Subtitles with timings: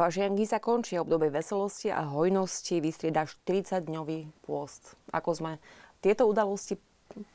[0.00, 4.96] Fašiangy sa končí obdobie veselosti a hojnosti, vystrieda 40-dňový pôst.
[5.12, 5.60] Ako sme
[6.00, 6.80] tieto udalosti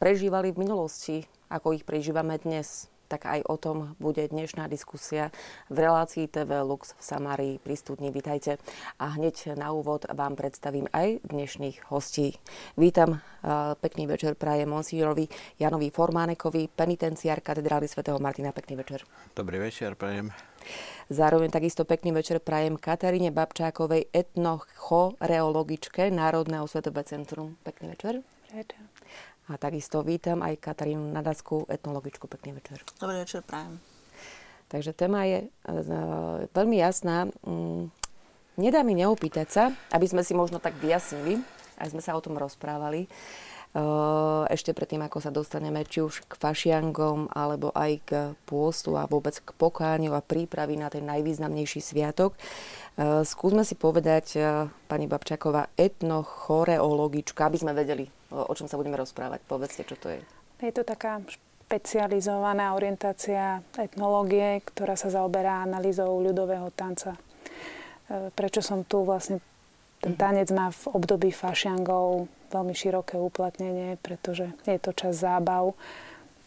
[0.01, 5.29] prežívali v minulosti, ako ich prežívame dnes, tak aj o tom bude dnešná diskusia
[5.69, 8.09] v relácii TV Lux v Samárii pri studni.
[8.09, 8.57] Vítajte
[8.97, 12.41] a hneď na úvod vám predstavím aj dnešných hostí.
[12.81, 13.21] Vítam,
[13.77, 15.29] pekný večer praje monsignorovi
[15.61, 18.49] Janovi Formánekovi, penitenciár katedrály svätého Martina.
[18.49, 19.05] Pekný večer.
[19.37, 20.33] Dobrý večer, prajem.
[21.05, 27.61] Zároveň takisto pekný večer prajem Kataríne Babčákovej, etnochoreologičke Národného svetové centrum.
[27.61, 28.25] Pekný večer.
[28.49, 28.81] Večer.
[29.45, 32.25] A takisto vítam aj Katarínu Nadasku, etnologičku.
[32.25, 32.81] Pekný večer.
[32.97, 33.77] Dobrý večer, prajem.
[34.65, 37.29] Takže téma je uh, veľmi jasná.
[37.45, 37.93] Um,
[38.57, 39.63] nedá mi neopýtať sa,
[39.93, 41.37] aby sme si možno tak vyjasnili,
[41.77, 43.54] aj sme sa o tom rozprávali, uh,
[44.47, 48.11] ešte predtým, ako sa dostaneme či už k fašiangom, alebo aj k
[48.47, 52.39] pôstu a vôbec k pokániu a prípravy na ten najvýznamnejší sviatok.
[52.95, 54.39] Uh, skúsme si povedať,
[54.87, 59.43] pani Babčaková, etnochoreologička, aby sme vedeli, o čom sa budeme rozprávať.
[59.43, 60.23] Povedzte, čo to je.
[60.63, 61.19] Je to taká
[61.65, 67.19] špecializovaná orientácia etnológie, ktorá sa zaoberá analýzou ľudového tanca.
[68.07, 69.43] Prečo som tu vlastne
[69.99, 70.19] ten mhm.
[70.21, 75.73] tanec má v období fašiangov veľmi široké uplatnenie, pretože je to čas zábav.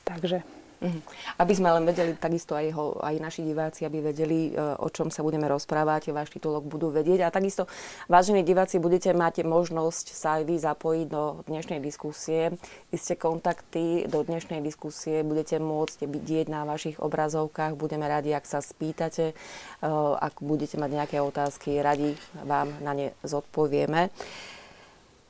[0.05, 0.41] Takže
[0.79, 1.03] Uh-huh.
[1.43, 5.11] Aby sme len vedeli, takisto aj, ho, aj naši diváci, aby vedeli, e, o čom
[5.11, 7.27] sa budeme rozprávať, váš titulok budú vedieť.
[7.27, 7.67] A takisto,
[8.07, 12.55] vážení diváci, budete mať možnosť sa aj vy zapojiť do dnešnej diskusie.
[12.95, 17.75] Isté kontakty do dnešnej diskusie budete môcť vidieť na vašich obrazovkách.
[17.75, 22.15] Budeme radi, ak sa spýtate, e, ak budete mať nejaké otázky, radi
[22.47, 24.15] vám na ne zodpovieme.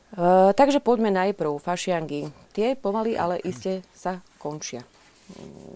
[0.09, 1.61] Uh, takže poďme najprv.
[1.61, 2.33] Fašiangy.
[2.57, 4.81] Tie pomaly, ale iste sa končia.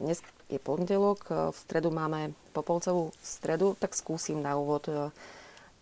[0.01, 4.85] Dnes je pondelok, e, v stredu máme popolcovú stredu, tak skúsim na úvod.
[4.89, 5.09] E,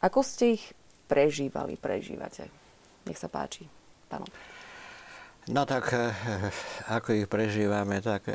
[0.02, 0.64] ako ste ich
[1.10, 2.46] prežívali, prežívate?
[3.06, 3.66] Nech sa páči,
[4.06, 4.30] pánom.
[5.50, 6.14] No tak, e,
[6.86, 8.26] ako ich prežívame, tak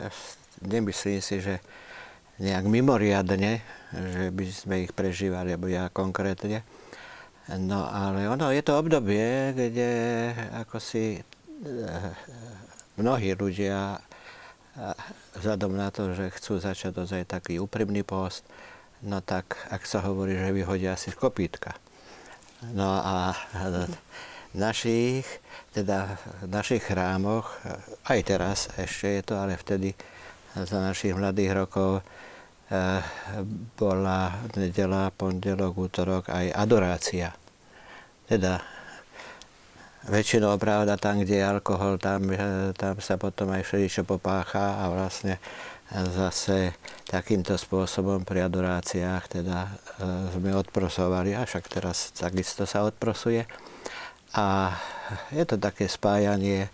[0.60, 1.64] nemyslím si, že
[2.40, 3.64] nejak mimoriadne,
[3.96, 6.68] že by sme ich prežívali, alebo ja konkrétne.
[7.46, 9.92] No ale ono, je to obdobie, kde
[10.66, 11.22] ako si
[12.98, 14.02] mnohí ľudia
[15.38, 18.44] vzhľadom na to, že chcú začať ozaj taký úprimný post,
[19.06, 21.78] no tak, ak sa hovorí, že vyhodia si z kopítka.
[22.74, 25.28] No a v našich,
[25.76, 27.54] teda v našich chrámoch,
[28.10, 29.94] aj teraz ešte je to, ale vtedy
[30.56, 32.25] za našich mladých rokov eh,
[33.78, 37.30] bola nedela, pondelok, útorok aj adorácia.
[38.26, 38.58] Teda
[40.10, 44.90] väčšinou pravda tam, kde je alkohol, tam, e, tam sa potom aj všeličo popácha a
[44.90, 45.38] vlastne
[45.94, 46.74] zase
[47.06, 49.72] takýmto spôsobom pri adoráciách teda e,
[50.34, 53.46] sme odprosovali, a však teraz takisto sa odprosuje.
[54.34, 54.74] A
[55.30, 56.68] je to také spájanie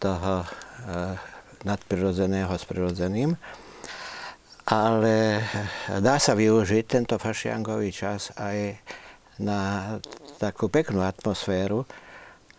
[0.00, 0.48] toho
[1.68, 3.36] nadprirodzeného s prirodzeným.
[4.68, 5.40] Ale
[6.04, 8.76] dá sa využiť tento fašiangový čas aj
[9.40, 9.96] na
[10.36, 11.88] takú peknú atmosféru,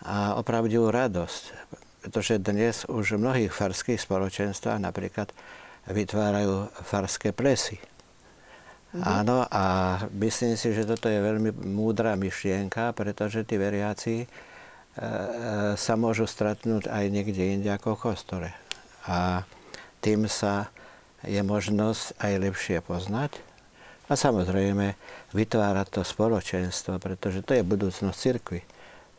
[0.04, 1.44] a opravdivú radosť.
[2.00, 5.36] Pretože dnes už v mnohých farských spoločenstvách napríklad
[5.92, 7.76] vytvárajú farské plesy.
[8.90, 9.04] Mm-hmm.
[9.06, 9.64] Áno, a
[10.16, 14.28] myslím si, že toto je veľmi múdra myšlienka, pretože tí veriaci e, e,
[15.78, 18.50] sa môžu stretnúť aj niekde inde ako v kostole.
[19.06, 19.46] A
[20.02, 20.74] tým sa
[21.26, 23.40] je možnosť aj lepšie poznať
[24.10, 24.98] a samozrejme
[25.36, 28.62] vytvárať to spoločenstvo, pretože to je budúcnosť cirkvi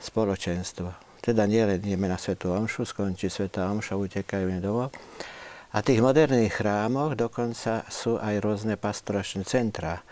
[0.00, 0.90] spoločenstvo.
[1.20, 4.90] Teda nie len ideme na Svetú Omšu, skončí Svetá Omša, utekajme domov.
[5.70, 10.02] A tých moderných chrámoch dokonca sú aj rôzne pastoračné centra,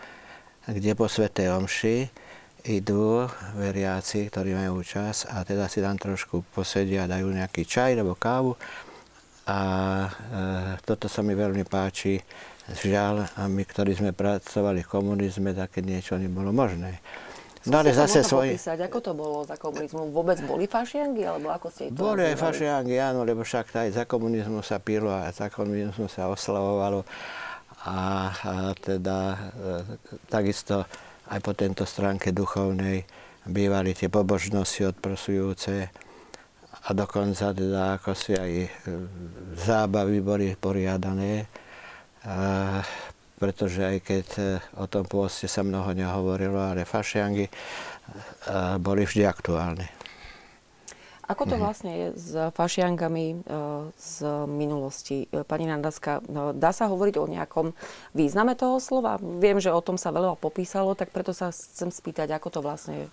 [0.63, 1.97] kde po Svetej Omši
[2.69, 3.27] idú
[3.57, 8.55] veriaci, ktorí majú čas a teda si tam trošku posedia, dajú nejaký čaj alebo kávu.
[9.49, 9.57] A
[10.05, 10.09] e,
[10.85, 12.21] toto sa mi veľmi páči.
[12.69, 17.01] Žiaľ, a my, ktorí sme pracovali v komunizme, také niečo nebolo možné.
[17.65, 18.53] No ale zase svoj...
[18.55, 20.13] Popísať, ako to bolo za komunizmu?
[20.13, 24.03] Vôbec boli fašiangy, alebo ako ste to Boli aj fašiangy, áno, lebo však aj za
[24.05, 27.03] komunizmu sa pilo a za komunizmu sa oslavovalo.
[27.89, 27.97] A,
[28.31, 29.37] a teda e,
[30.29, 30.85] takisto
[31.25, 33.03] aj po tento stránke duchovnej
[33.49, 35.89] bývali tie pobožnosti odprosujúce
[36.87, 38.69] a dokonca teda ako si aj e,
[39.59, 41.51] zábavy boli poriadané.
[42.23, 42.79] A
[43.39, 44.43] pretože aj keď e,
[44.79, 47.53] o tom pôste sa mnoho nehovorilo, ale fašiangy e,
[48.79, 49.87] boli vždy aktuálne.
[51.29, 53.45] Ako to vlastne je s fašiankami
[54.01, 54.13] z
[54.49, 55.29] minulosti?
[55.29, 57.77] Pani Nandaska, no, dá sa hovoriť o nejakom
[58.17, 59.21] význame toho slova?
[59.21, 63.05] Viem, že o tom sa veľa popísalo, tak preto sa chcem spýtať, ako to vlastne
[63.05, 63.07] je.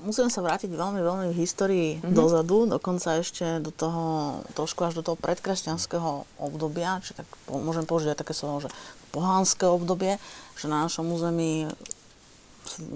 [0.00, 2.16] Musíme sa vrátiť veľmi, veľmi v histórii mm-hmm.
[2.16, 8.16] dozadu, dokonca ešte do toho, trošku až do toho predkresťanského obdobia, či tak môžem použiť
[8.16, 8.70] také slovo, že
[9.12, 10.16] pohánske obdobie,
[10.56, 11.68] že na našom území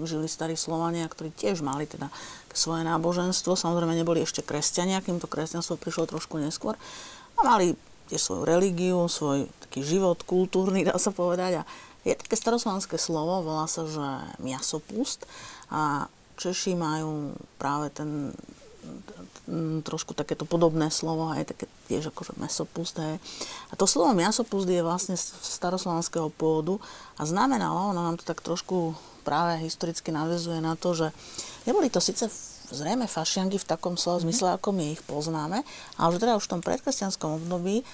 [0.03, 2.09] žili starí Slovania, ktorí tiež mali teda
[2.55, 3.59] svoje náboženstvo.
[3.59, 6.79] Samozrejme neboli ešte kresťania, kým to kresťanstvo prišlo trošku neskôr.
[7.35, 7.75] A mali
[8.07, 11.61] tiež svoju religiu, svoj taký život kultúrny, dá sa povedať.
[11.61, 11.67] A
[12.07, 14.07] je také staroslovanské slovo, volá sa, že
[14.39, 15.27] miasopust.
[15.67, 18.35] A Češi majú práve ten
[19.85, 22.97] trošku takéto podobné slovo, aj také tiež akože mesopust.
[22.97, 23.21] Hej.
[23.69, 26.81] A to slovo miasopust je vlastne z staroslovanského pôvodu
[27.17, 31.07] a znamenalo, ono nám to tak trošku práve historicky navezuje na to, že
[31.65, 32.29] neboli to síce
[32.73, 34.23] zrejme fašiangy v takom slova mhm.
[34.29, 35.61] zmysle, ako my ich poznáme,
[36.01, 37.85] ale že teda už v tom predkresťanskom období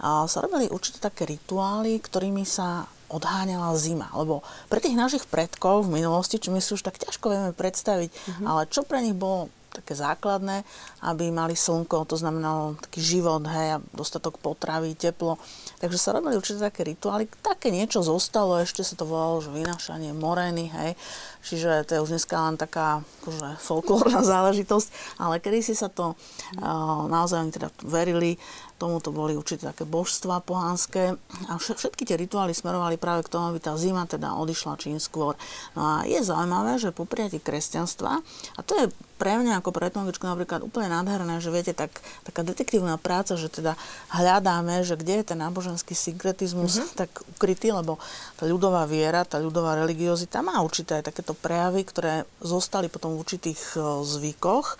[0.00, 4.08] a sa robili určite také rituály, ktorými sa odháňala zima.
[4.14, 8.10] Lebo pre tých našich predkov v minulosti, čo my si už tak ťažko vieme predstaviť,
[8.10, 8.46] mm-hmm.
[8.46, 10.62] ale čo pre nich bolo také základné,
[11.02, 15.34] aby mali slnko, to znamenalo taký život, hej, a dostatok potravy, teplo.
[15.82, 17.26] Takže sa robili určite také rituály.
[17.42, 20.94] Také niečo zostalo, ešte sa to volalo, že vynášanie moreny, hej.
[21.44, 26.16] Čiže to je už dneska len taká akože, folklórna záležitosť, ale kedy si sa to
[26.16, 28.40] uh, naozaj oni teda verili,
[28.74, 31.14] tomuto boli určite také božstva pohánske
[31.46, 35.38] a všetky tie rituály smerovali práve k tomu, aby tá zima teda odišla čím skôr.
[35.78, 38.20] No a je zaujímavé, že po prijatí kresťanstva,
[38.58, 42.42] a to je pre mňa ako pre etnologičku napríklad úplne nádherné, že viete, tak, taká
[42.42, 43.78] detektívna práca, že teda
[44.10, 46.98] hľadáme, že kde je ten náboženský synkretizmus mm-hmm.
[46.98, 48.02] tak ukrytý, lebo
[48.34, 53.22] tá ľudová viera, tá ľudová religiozita má určité aj takéto prejavy, ktoré zostali potom v
[53.22, 54.78] určitých zvykoch,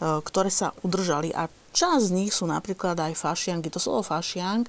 [0.00, 3.70] ktoré sa udržali a Časť z nich sú napríklad aj fašianky.
[3.70, 4.66] To slovo fašiank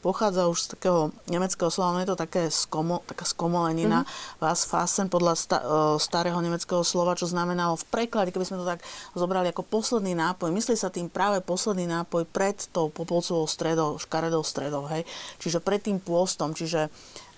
[0.00, 4.40] pochádza už z takého nemeckého slova, no je to také skomo, taká skomolenina, mm-hmm.
[4.40, 8.66] was fasen podľa sta, uh, starého nemeckého slova, čo znamenalo v preklade, keby sme to
[8.66, 8.80] tak
[9.12, 10.48] zobrali ako posledný nápoj.
[10.56, 15.04] Myslí sa tým práve posledný nápoj pred tou popolcovou stredou, škaredou stredou, hej.
[15.36, 16.88] Čiže pred tým pôstom, čiže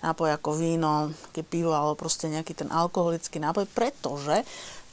[0.03, 4.43] nápoj ako víno, keď pivo, alebo proste nejaký ten alkoholický nápoj, pretože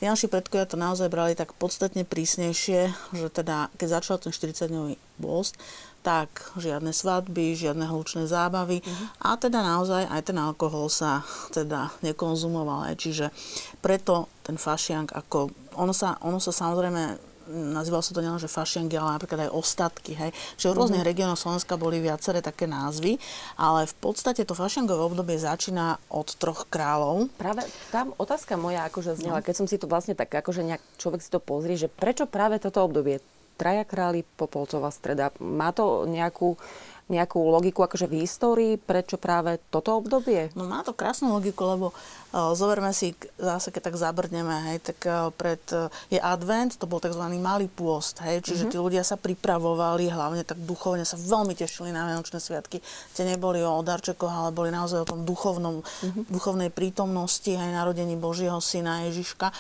[0.01, 4.97] Tí naši predkovia to naozaj brali tak podstatne prísnejšie, že teda keď začal ten 40-dňový
[5.21, 5.61] pôst,
[6.01, 9.07] tak žiadne svadby, žiadne hlučné zábavy uh-huh.
[9.21, 11.21] a teda naozaj aj ten alkohol sa
[11.53, 12.89] teda nekonzumoval.
[12.89, 12.97] Aj.
[12.97, 13.29] Čiže
[13.85, 18.95] preto ten fašiang ako, ono sa, ono sa samozrejme nazýval sa to nielen, že fašiangy,
[18.95, 20.15] ale napríklad aj ostatky.
[20.15, 20.31] Hej.
[20.57, 21.11] Že v rôznych mm-hmm.
[21.11, 23.19] regiónoch Slovenska boli viaceré také názvy,
[23.59, 27.29] ale v podstate to fašiangové obdobie začína od troch kráľov.
[27.35, 29.47] Práve tam otázka moja akože znela, no.
[29.47, 32.63] keď som si to vlastne tak, akože nejak človek si to pozrie, že prečo práve
[32.63, 33.19] toto obdobie?
[33.61, 35.37] Traja králi, Popolcová streda.
[35.37, 36.57] Má to nejakú
[37.11, 40.55] nejakú logiku akože v histórii, prečo práve toto obdobie?
[40.55, 44.99] No má to krásnu logiku, lebo uh, zoberme si, zase keď tak zabrdneme, hej, tak
[45.11, 47.21] uh, pred, uh, je advent, to bol tzv.
[47.43, 48.73] malý pôst, hej, čiže mm-hmm.
[48.73, 52.79] tí ľudia sa pripravovali, hlavne tak duchovne sa veľmi tešili na Vianočné sviatky.
[53.19, 56.31] Tie neboli o darčekoch, ale boli naozaj o tom duchovnom, mm-hmm.
[56.31, 59.51] duchovnej prítomnosti, aj narodení Božieho syna Ježiška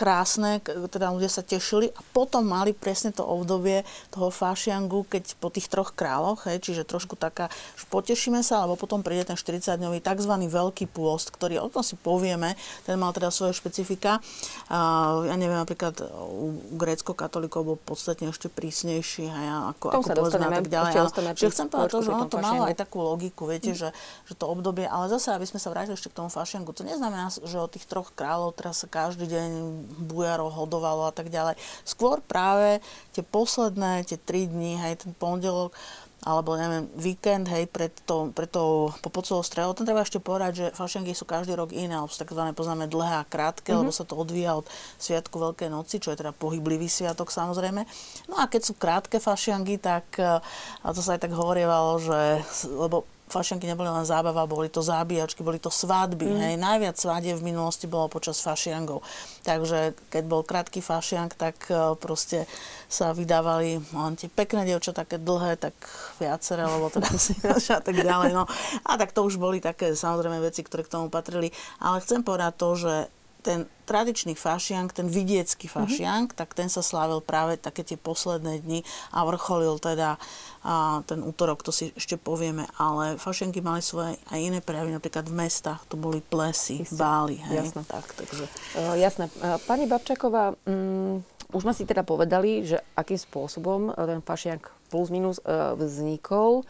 [0.00, 5.52] krásne, teda ľudia sa tešili a potom mali presne to obdobie toho fašiangu, keď po
[5.52, 10.00] tých troch kráľoch, hej, čiže trošku taká, že potešíme sa, alebo potom príde ten 40-dňový
[10.00, 10.32] tzv.
[10.48, 12.56] veľký pôst, ktorý o tom si povieme,
[12.88, 14.24] ten mal teda svoje špecifika.
[14.72, 20.64] Uh, ja neviem, napríklad u grécko-katolíkov bol podstatne ešte prísnejší, hej, ako, ako povedzme a
[20.64, 20.92] tak ďalej.
[20.96, 23.76] Ale, čiže chcem povedať to, že ono to malo aj takú logiku, viete, mm.
[23.76, 23.88] že,
[24.24, 27.28] že to obdobie, ale zase, aby sme sa vrátili ešte k tomu fašiangu, to neznamená,
[27.28, 29.50] že od tých troch kráľov teraz sa každý deň
[29.98, 31.58] bujarov hodovalo a tak ďalej.
[31.82, 32.78] Skôr práve
[33.10, 35.74] tie posledné, tie tri dní, hej, ten pondelok,
[36.20, 39.72] alebo neviem, víkend, hej, pred, to, pred tou popocovou strelou.
[39.72, 43.24] Tam treba ešte povedať, že fašenky sú každý rok iné, alebo sú takzvané poznáme dlhé
[43.24, 43.80] a krátke, mm-hmm.
[43.80, 44.68] lebo sa to odvíja od
[45.00, 47.88] Sviatku Veľkej noci, čo je teda pohyblivý sviatok samozrejme.
[48.28, 53.08] No a keď sú krátke fašiangy, tak a to sa aj tak hovorievalo, že, lebo
[53.30, 56.26] fašianky neboli len zábava, boli to zábíjačky, boli to svadby.
[56.26, 56.38] Mm.
[56.42, 56.54] Hej.
[56.58, 59.06] Najviac svadie v minulosti bolo počas fašiangov.
[59.46, 62.50] Takže keď bol krátky fašiang, tak e, proste
[62.90, 65.74] sa vydávali len tie pekné dievča, také dlhé, tak
[66.18, 68.34] viaceré, lebo teda si a tak ďalej.
[68.34, 68.50] No.
[68.84, 71.54] A tak to už boli také samozrejme veci, ktoré k tomu patrili.
[71.78, 72.94] Ale chcem povedať to, že
[73.40, 75.74] ten tradičný fašiang, ten vidiecký mhm.
[75.74, 76.38] fašiang, mm-hmm.
[76.38, 80.20] tak ten sa slávil práve také tie posledné dni a vrcholil teda
[80.60, 85.24] a ten útorok, to si ešte povieme, ale fašianky mali svoje aj iné prejavy, napríklad
[85.24, 87.00] v mestách, to boli plesy, Isté.
[87.00, 87.40] bály.
[87.40, 87.64] Hej?
[87.64, 87.82] Jasné.
[87.88, 88.44] Tak, takže.
[88.76, 89.32] Uh, jasné.
[89.40, 91.24] Uh, pani Babčaková, um,
[91.56, 95.42] už sme si teda povedali, že akým spôsobom ten fašiak plus minus
[95.74, 96.62] vznikol.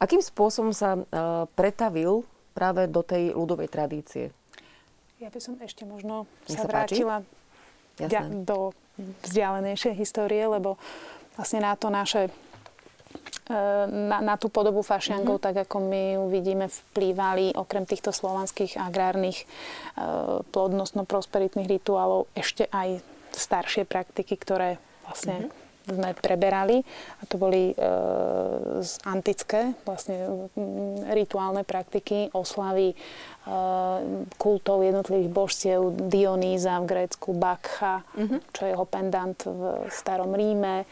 [0.00, 0.96] Akým spôsobom sa
[1.52, 2.24] pretavil
[2.56, 4.32] práve do tej ľudovej tradície?
[5.16, 7.24] Ja by som ešte možno Nech sa, sa vrátila
[7.96, 8.76] dia- do
[9.24, 10.76] vzdialenejšej histórie, lebo
[11.40, 12.28] vlastne na to naše
[13.48, 13.56] e,
[13.88, 15.48] na, na tú podobu fašiangov, mm-hmm.
[15.52, 19.46] tak ako my ju vidíme, vplývali okrem týchto slovanských agrárnych e,
[20.52, 23.00] plodnostno-prosperitných rituálov ešte aj
[23.32, 26.82] staršie praktiky, ktoré vlastne mm-hmm sme preberali.
[27.20, 27.74] A to boli e,
[29.06, 30.48] antické vlastne
[31.14, 32.96] rituálne praktiky, oslavy e,
[34.36, 38.38] kultov jednotlivých božstiev Dionýza v Grécku, Bakcha, mm-hmm.
[38.50, 40.86] čo je jeho pendant v starom Ríme,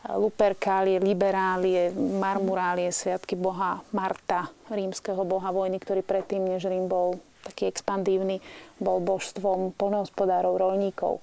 [0.00, 7.68] Luperkálie, Liberálie, Marmurálie, sviatky boha Marta, rímskeho boha vojny, ktorý predtým, než Rím bol taký
[7.68, 8.40] expandívny,
[8.80, 11.20] bol božstvom polnohospodárov, rolníkov.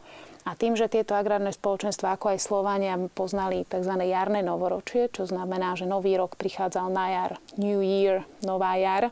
[0.48, 3.92] A tým, že tieto agrárne spoločenstva, ako aj Slovania, poznali tzv.
[4.00, 9.12] jarné novoročie, čo znamená, že nový rok prichádzal na jar, New Year, nová jar,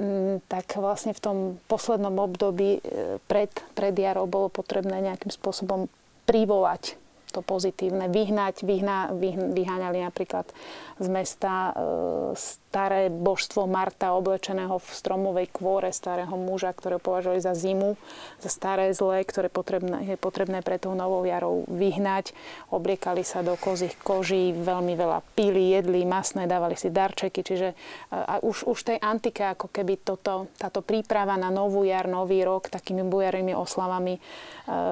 [0.00, 1.36] mm, tak vlastne v tom
[1.68, 5.92] poslednom období e, pred, pred jarou bolo potrebné nejakým spôsobom
[6.24, 6.96] privolať
[7.36, 9.12] to pozitívne, vyhnať, vyhna,
[9.52, 10.48] vyháňali napríklad
[10.96, 17.52] z mesta e, staré božstvo Marta oblečeného v stromovej kvôre starého muža, ktoré považovali za
[17.52, 18.00] zimu,
[18.40, 22.32] za staré zlé, ktoré potrebné, je potrebné pre tou novou jarou vyhnať.
[22.72, 27.76] Obliekali sa do kozích koží, veľmi veľa pili, jedli masné, dávali si darčeky, čiže e,
[28.12, 32.72] a už, už tej antike ako keby toto, táto príprava na novú jar, nový rok
[32.72, 34.20] takými bujarými oslavami e,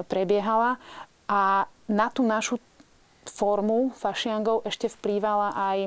[0.05, 0.77] prebiehala.
[1.25, 2.61] A na tú našu
[3.25, 5.79] formu fašiangov ešte vplývala aj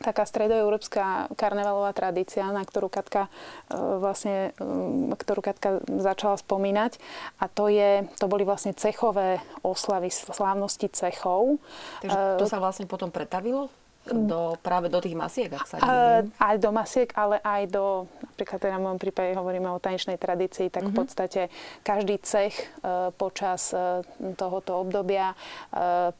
[0.00, 3.30] taká stredoeurópska karnevalová tradícia, na ktorú Katka e,
[3.76, 7.00] vlastne, e, ktorú Katka začala spomínať.
[7.40, 11.56] A to, je, to boli vlastne cechové oslavy, slávnosti cechov.
[12.04, 13.72] Takže to sa vlastne potom pretavilo
[14.06, 16.30] do, práve do tých masiek, ak sa neviem.
[16.38, 20.70] Aj do masiek, ale aj do, napríklad teda v môjom prípade hovoríme o tanečnej tradícii,
[20.70, 20.90] tak mm-hmm.
[20.90, 21.00] v mhm.
[21.02, 21.42] podstate
[21.82, 22.64] každý cech e,
[23.18, 24.06] počas e,
[24.38, 25.36] tohoto obdobia e,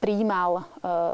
[0.03, 0.69] príjmal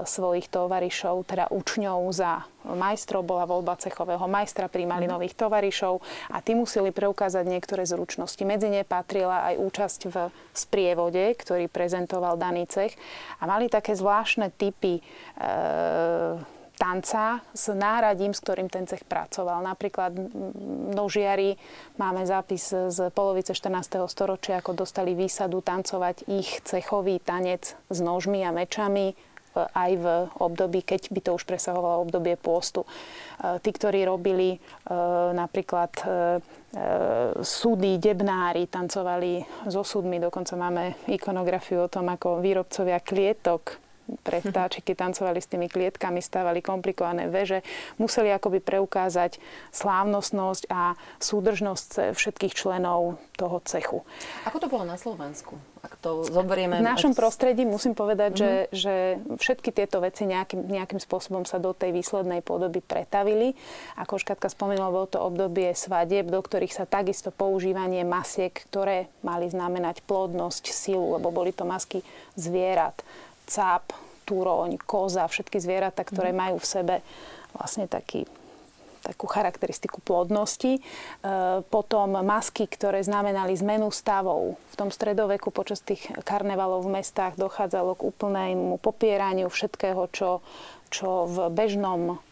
[0.04, 5.14] svojich tovarišov, teda učňov za majstrov, bola voľba cechového majstra, príjmali mm-hmm.
[5.18, 5.98] nových tovarišov
[6.30, 8.38] a tí museli preukázať niektoré zručnosti.
[8.44, 10.16] Medzi ne patrila aj účasť v
[10.54, 12.94] sprievode, ktorý prezentoval daný cech
[13.40, 15.02] a mali také zvláštne typy e,
[16.82, 19.62] tanca s náradím, s ktorým ten cech pracoval.
[19.62, 20.10] Napríklad
[20.90, 21.54] nožiari,
[21.94, 24.02] máme zápis z polovice 14.
[24.10, 29.14] storočia, ako dostali výsadu tancovať ich cechový tanec s nožmi a mečami e,
[29.54, 30.06] aj v
[30.42, 32.82] období, keď by to už presahovalo obdobie pôstu.
[32.82, 32.88] E,
[33.62, 34.58] tí, ktorí robili e,
[35.38, 35.94] napríklad
[37.44, 43.81] súdy, debnári, tancovali so súdmi, dokonca máme ikonografiu o tom, ako výrobcovia klietok
[44.22, 47.64] pre vtáčiky tancovali s tými klietkami, stávali komplikované veže,
[47.96, 49.38] museli akoby preukázať
[49.74, 53.98] slávnostnosť a súdržnosť všetkých členov toho cechu.
[54.46, 55.58] Ako to bolo na Slovensku?
[55.82, 56.78] Ak to zoberieme...
[56.78, 58.38] V našom prostredí musím povedať, mm-hmm.
[58.38, 58.70] že, mhm.
[58.78, 58.94] že
[59.42, 63.58] všetky tieto veci nejakým, nejakým spôsobom sa do tej výslednej podoby pretavili.
[63.98, 69.10] Ako už Katka spomenula, bolo to obdobie svadieb, do ktorých sa takisto používanie masiek, ktoré
[69.26, 72.06] mali znamenať plodnosť, silu, lebo boli to masky
[72.38, 73.02] zvierat
[73.46, 73.92] cap,
[74.24, 76.38] túroň, koza, všetky zvieratá, ktoré mhm.
[76.38, 76.94] majú v sebe
[77.52, 78.24] vlastne taký
[79.02, 80.78] takú charakteristiku plodnosti.
[80.78, 80.80] E,
[81.66, 84.54] potom masky, ktoré znamenali zmenu stavov.
[84.70, 90.38] V tom stredoveku počas tých karnevalov v mestách dochádzalo k úplnému popieraniu všetkého, čo,
[90.88, 92.22] čo v bežnom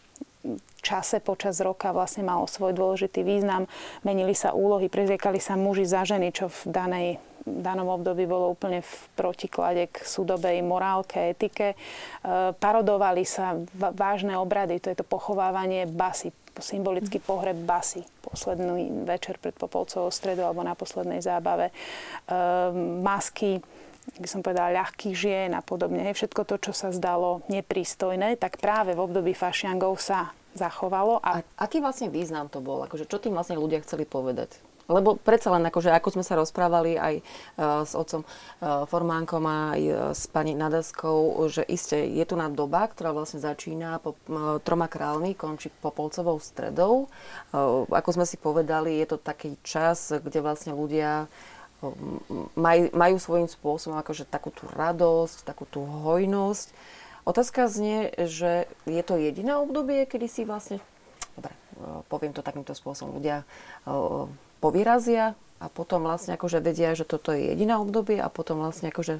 [0.81, 3.69] čase počas roka vlastne malo svoj dôležitý význam.
[4.01, 7.07] Menili sa úlohy, prezriekali sa muži za ženy, čo v danej
[7.45, 11.73] danom období bolo úplne v protiklade k súdobej morálke, etike.
[11.73, 11.77] E,
[12.55, 17.25] parodovali sa vážne obrady, to je to pochovávanie basy, symbolický mhm.
[17.25, 21.69] pohreb basy, posledný večer pred Popolcovou stredou alebo na poslednej zábave.
[21.69, 21.73] E,
[23.01, 23.61] masky,
[24.17, 26.01] by som povedala, ľahkých žien a podobne.
[26.09, 31.21] Všetko to, čo sa zdalo neprístojné, tak práve v období fašiangov sa zachovalo.
[31.23, 31.39] A...
[31.39, 32.81] a aký vlastne význam to bol?
[32.83, 34.70] Akože, čo tým vlastne ľudia chceli povedať?
[34.91, 39.79] Lebo predsa len, akože, ako sme sa rozprávali aj uh, s otcom uh, Formánkom a
[39.79, 44.19] aj uh, s pani Nadaskou, že iste je tu na doba, ktorá vlastne začína po
[44.67, 47.07] troma kráľmi, končí Popolcovou stredou.
[47.87, 51.31] Ako sme si povedali, je to taký čas, kde vlastne ľudia
[52.53, 56.73] maj, majú svojím spôsobom akože takú tú radosť, takú tú hojnosť.
[57.21, 60.81] Otázka znie, že je to jediné obdobie, kedy si vlastne,
[61.37, 61.53] dobre,
[62.09, 63.45] poviem to takýmto spôsobom, ľudia
[64.61, 69.19] povyrazia a potom vlastne akože vedia, že toto je jediné obdobie a potom vlastne akože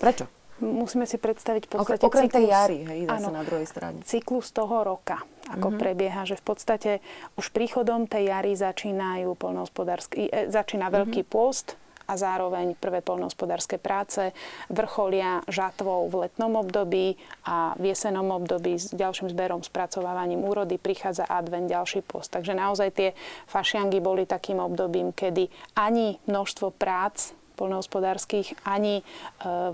[0.00, 0.26] prečo?
[0.58, 4.02] musíme si predstaviť v podstate Okrem cyklus, tej jary, hej, áno, na druhej strane.
[4.02, 5.82] cyklus toho roka, ako mm-hmm.
[5.82, 6.90] prebieha, že v podstate
[7.38, 11.34] už príchodom tej jary začínajú polnohospodársky, e, začína veľký mm-hmm.
[11.34, 11.78] pôst,
[12.08, 14.32] a zároveň prvé polnohospodárske práce
[14.72, 21.28] vrcholia žatvou v letnom období a v jesenom období s ďalším zberom, spracovávaním úrody prichádza
[21.28, 22.32] advent, ďalší post.
[22.32, 23.08] Takže naozaj tie
[23.52, 29.04] fašiangy boli takým obdobím, kedy ani množstvo prác poľnohospodárských, ani e,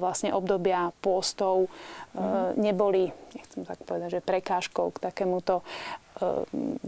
[0.00, 1.71] vlastne obdobia pôstov e,
[2.17, 2.57] mm.
[2.57, 5.64] neboli, nechcem tak povedať, že prekážkou k takémuto e,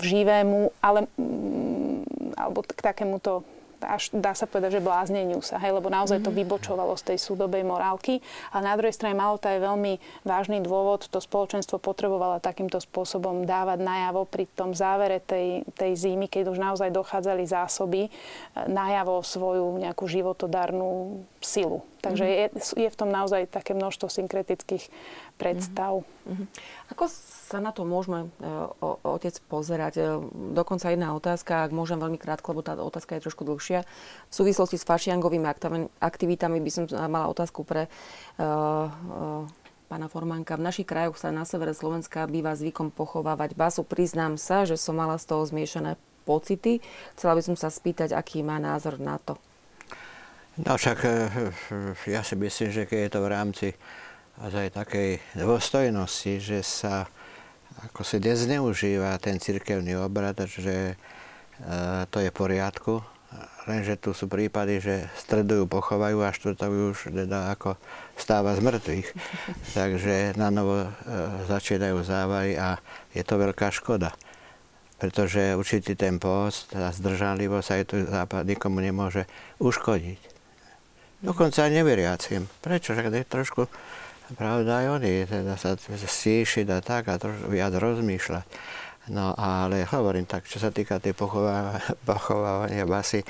[0.01, 3.45] živému, ale, mm, alebo k takémuto
[3.85, 6.39] až dá sa povedať, že blázneniu sa, hej, lebo naozaj to mhm.
[6.45, 8.25] vybočovalo z tej súdobej morálky.
[8.53, 13.45] A na druhej strane malo to aj veľmi vážny dôvod, to spoločenstvo potrebovalo takýmto spôsobom
[13.45, 18.11] dávať najavo pri tom závere tej, tej zimy, keď už naozaj dochádzali zásoby, e,
[18.69, 21.87] najavo svoju nejakú životodarnú silu.
[22.03, 22.59] Takže mm-hmm.
[22.59, 24.91] je, je v tom naozaj také množstvo synkretických
[25.39, 26.03] predstav.
[26.27, 26.47] Mm-hmm.
[26.91, 27.07] Ako
[27.47, 28.49] sa na to môžeme, e,
[28.83, 29.95] o, otec, pozerať?
[29.97, 30.03] E,
[30.59, 33.87] dokonca jedna otázka, ak môžem veľmi krátko, lebo tá otázka je trošku dlhšia.
[34.31, 35.47] V súvislosti s fašiangovými
[36.03, 39.47] aktivitami by som mala otázku pre uh, uh,
[39.87, 40.59] pána Formánka.
[40.59, 43.87] V našich krajoch sa na severe Slovenska býva zvykom pochovávať basu.
[43.87, 45.95] Priznám sa, že som mala z toho zmiešané
[46.27, 46.83] pocity.
[47.15, 49.39] Chcela by som sa spýtať, aký má názor na to.
[50.57, 51.13] No však e,
[52.09, 53.69] ja si myslím, že keď je to v rámci
[54.41, 57.05] aj takej dôstojnosti, že sa
[57.85, 60.95] ako si nezneužíva ten cirkevný obrad, že e,
[62.09, 63.05] to je v poriadku,
[63.69, 67.77] lenže tu sú prípady, že stredujú, pochovajú a štvrtojú už teda ako
[68.17, 69.09] stáva z mŕtvych.
[69.77, 70.89] Takže na novo
[71.53, 72.81] začínajú závary a
[73.13, 74.17] je to veľká škoda.
[74.97, 79.29] Pretože určitý ten post a zdržanlivosť aj tu západ nikomu nemôže
[79.61, 80.36] uškodiť.
[81.25, 82.45] Dokonca aj neveriacim.
[82.61, 82.93] Prečo?
[82.93, 83.63] Však je trošku,
[84.37, 88.47] pravda, aj oni teda sa stíšiť a tak a trošku viac rozmýšľať.
[89.07, 91.15] No ale hovorím tak, čo sa týka tej
[92.11, 93.23] pochovávania basy,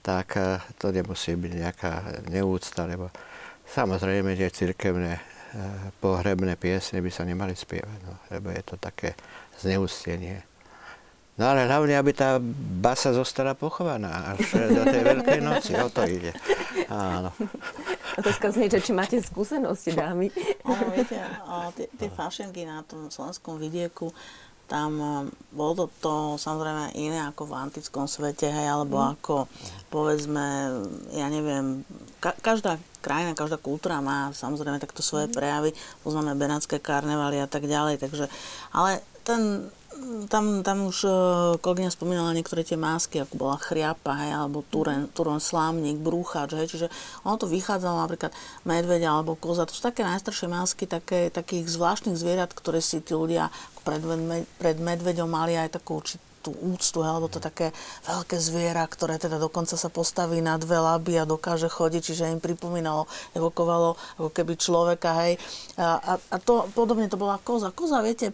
[0.00, 1.92] tak eh, to nemusí byť nejaká
[2.30, 3.10] neúcta, lebo
[3.66, 5.22] samozrejme, že cirkevné eh,
[5.98, 9.18] pohrebné piesne by sa nemali spievať, no, lebo je to také
[9.58, 10.55] zneústenie.
[11.36, 12.40] No ale hlavne, aby tá
[12.80, 15.76] basa zostala pochovaná až do tej veľkej noci.
[15.76, 16.32] O to ide.
[16.88, 17.28] Áno.
[18.16, 20.32] Otázka znie, či máte skúsenosti, dámy.
[20.64, 21.20] Áno, viete,
[21.76, 24.16] tie, tie fašenky na tom slovenskom vidieku,
[24.66, 24.98] tam
[25.54, 29.08] bolo to, to samozrejme iné ako v antickom svete, hej, alebo mm.
[29.14, 29.46] ako
[29.94, 30.46] povedzme,
[31.14, 31.86] ja neviem,
[32.18, 35.34] ka- každá krajina, každá kultúra má samozrejme takto svoje mm.
[35.38, 35.70] prejavy,
[36.02, 38.26] poznáme benátske karnevaly a tak ďalej, takže,
[38.74, 39.70] ale ten
[40.28, 41.14] tam, tam už uh,
[41.60, 46.66] kolegyňa spomínala niektoré tie másky, ako bola chriapa, hej, alebo turen, turon slámnik, brúchač, hej,
[46.70, 46.86] čiže
[47.22, 48.32] ono to vychádzalo napríklad
[48.66, 53.16] medveď alebo koza, to sú také najstaršie másky také, takých zvláštnych zvierat, ktoré si tí
[53.16, 53.48] ľudia
[53.86, 54.02] pred,
[54.58, 56.02] pred medveďom mali aj takú
[56.46, 57.74] tú úctu, alebo to také
[58.06, 62.38] veľké zviera, ktoré teda dokonca sa postaví na dve laby a dokáže chodiť, čiže im
[62.38, 65.42] pripomínalo, evokovalo ako keby človeka, hej.
[65.74, 67.74] A, a, a to podobne to bola koza.
[67.74, 68.30] Koza, viete,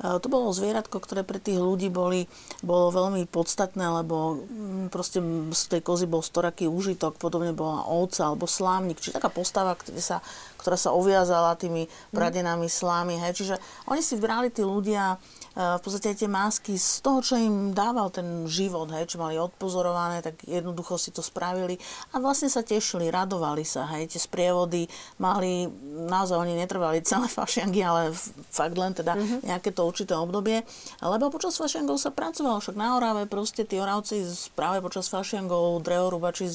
[0.00, 2.24] to bolo zvieratko, ktoré pre tých ľudí boli,
[2.64, 5.20] bolo veľmi podstatné, lebo mm, proste
[5.52, 10.00] z tej kozy bol storaký úžitok, podobne bola ovca alebo slámnik, čiže taká postava, kde
[10.00, 10.24] sa,
[10.58, 13.20] ktorá sa oviazala tými pradenami slámy.
[13.20, 13.44] Hej.
[13.44, 13.54] Čiže
[13.86, 15.20] oni si brali tí ľudia
[15.52, 20.24] v podstate tie masky z toho, čo im dával ten život, hej, čo mali odpozorované,
[20.24, 21.76] tak jednoducho si to spravili
[22.16, 24.88] a vlastne sa tešili, radovali sa, hej, tie sprievody
[25.20, 25.68] mali,
[26.08, 28.16] naozaj oni netrvali celé fašiangy, ale
[28.48, 29.40] fakt len teda mm-hmm.
[29.44, 30.64] nejaké to určité obdobie,
[31.04, 34.24] lebo počas fašiangov sa pracovalo, však na Orave proste tí Oravci
[34.56, 36.48] práve počas fašiangov drevorúbači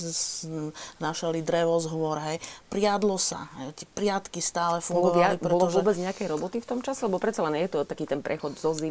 [0.97, 2.41] našali drevo z hôr, hej,
[2.73, 5.37] priadlo sa, hej, tie priadky stále fungovali.
[5.37, 5.53] Bolo, pretože...
[5.53, 7.05] bolo vôbec nejaké roboty v tom čase?
[7.05, 8.86] Lebo predsa len je to taký ten prechod zo zimy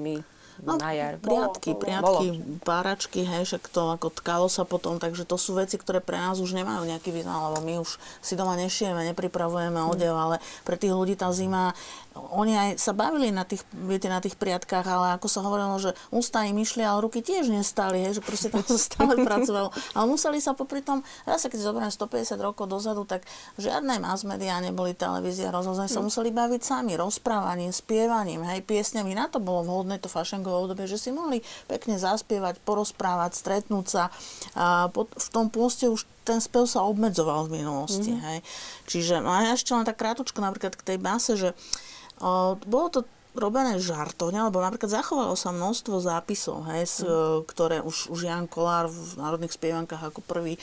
[0.64, 1.20] No, na jar.
[1.20, 6.00] Priatky, priatky, páračky, hej, však to ako tkalo sa potom, takže to sú veci, ktoré
[6.00, 10.40] pre nás už nemajú nejaký význam, lebo my už si doma nešijeme, nepripravujeme odev, ale
[10.64, 11.76] pre tých ľudí tá zima
[12.16, 15.92] oni aj sa bavili na tých, viete, na tých priatkách, ale ako sa hovorilo, že
[16.09, 19.70] ústa im išli, ale ruky tiež nestali, hej, že proste tam sa stále pracovalo.
[19.92, 23.24] Ale museli sa popri tom, ja sa keď zoberiem 150 rokov dozadu, tak
[23.61, 26.07] žiadne mass media neboli televízia, rozhodne sa mm.
[26.09, 29.12] museli baviť sami, rozprávaním, spievaním, hej, piesňami.
[29.12, 34.09] Na to bolo vhodné to fašengové obdobie, že si mohli pekne zaspievať, porozprávať, stretnúť sa.
[34.57, 38.11] A v tom pôste už ten spev sa obmedzoval v minulosti.
[38.11, 38.20] Mm.
[38.20, 38.38] Hej.
[38.90, 41.55] Čiže, no a ešte len tak krátučko napríklad k tej base, že
[42.66, 43.00] bolo to
[43.37, 47.44] robené žartovne, alebo napríklad zachovalo sa množstvo zápisov, hej, s, mm.
[47.44, 50.57] ktoré už, už Jan Kolár v Národných spievankách ako prvý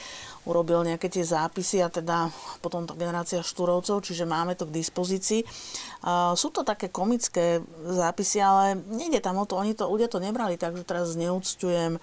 [0.43, 2.27] urobil nejaké tie zápisy a teda
[2.60, 5.41] potom tá generácia Štúrovcov, čiže máme to k dispozícii.
[6.36, 10.60] Sú to také komické zápisy, ale nejde tam o to, oni to, ľudia to nebrali
[10.60, 11.95] tak, že teraz neúctujem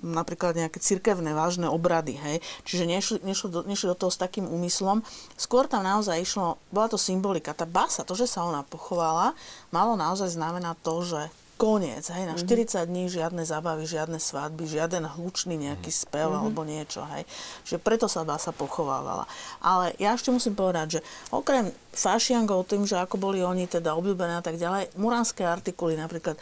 [0.00, 2.36] napríklad nejaké cirkevné vážne obrady, hej.
[2.64, 5.04] Čiže nešli, nešli, do, nešli do toho s takým úmyslom.
[5.36, 7.52] Skôr tam naozaj išlo, bola to symbolika.
[7.52, 9.36] Tá basa, to, že sa ona pochovala,
[9.68, 11.28] malo naozaj znamená to, že
[11.60, 12.88] koniec, hej, na 40 mhm.
[12.88, 16.40] dní žiadne zábavy, žiadne svadby, žiaden hlučný nejaký spev mm-hmm.
[16.40, 17.28] alebo niečo, hej.
[17.68, 19.28] Čiže preto sa basa pochovávala.
[19.60, 24.40] Ale ja ešte musím povedať, že okrem fašiangov, tým, že ako boli oni teda obľúbené
[24.40, 26.40] a tak ďalej, muránske artikuly napríklad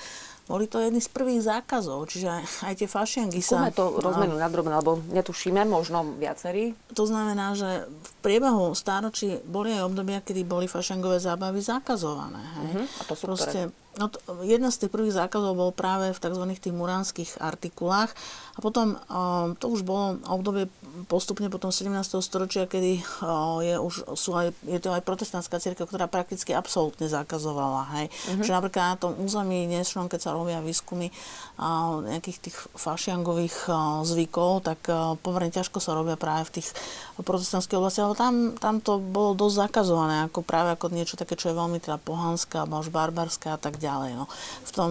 [0.49, 2.25] boli to jedny z prvých zákazov, čiže
[2.65, 3.69] aj tie fašiangy sa...
[3.69, 6.73] Skúme to rozmenu na drobné, lebo netušíme, možno viacerí.
[6.97, 12.41] To znamená, že v priebehu stáročí boli aj obdobia, kedy boli fašiangové zábavy zakazované.
[12.41, 12.65] Hej?
[12.65, 12.85] Uh-huh.
[12.89, 13.88] A to sú Proste, ktoré?
[13.99, 16.45] No to, jedna z tých prvých zákazov bol práve v tzv.
[16.55, 18.15] tých muránskych artikulách
[18.55, 20.71] a potom um, to už bolo obdobie
[21.11, 21.95] postupne potom 17.
[22.23, 27.11] storočia, kedy uh, je, už, sú aj, je to aj protestantská církev, ktorá prakticky absolútne
[27.11, 27.91] zakazovala.
[27.99, 28.07] Hej.
[28.11, 28.43] Mm-hmm.
[28.47, 33.67] Čiže napríklad na tom území dnešnom, keď sa robia výskumy uh, nejakých tých fašiangových
[34.07, 34.81] zvykov, tak
[35.27, 36.71] pomerne ťažko sa robia práve v tých
[37.19, 41.51] protestantských oblastiach, ale tam, tam to bolo dosť zakazované, ako práve ako niečo také, čo
[41.51, 44.11] je veľmi teda pohanské alebo až barbarské a tak ďalej ďalej.
[44.21, 44.29] No.
[44.69, 44.91] V, tom,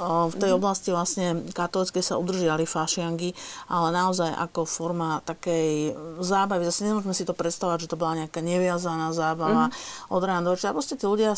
[0.00, 0.58] v tej mhm.
[0.58, 3.36] oblasti vlastne katolické sa udržiali fašiangy,
[3.68, 5.92] ale naozaj ako forma takej
[6.24, 6.64] zábavy.
[6.64, 10.14] Zase nemôžeme si to predstavať, že to bola nejaká neviazaná zábava mm-hmm.
[10.14, 10.72] od rána do večera.
[10.72, 11.36] Proste tí ľudia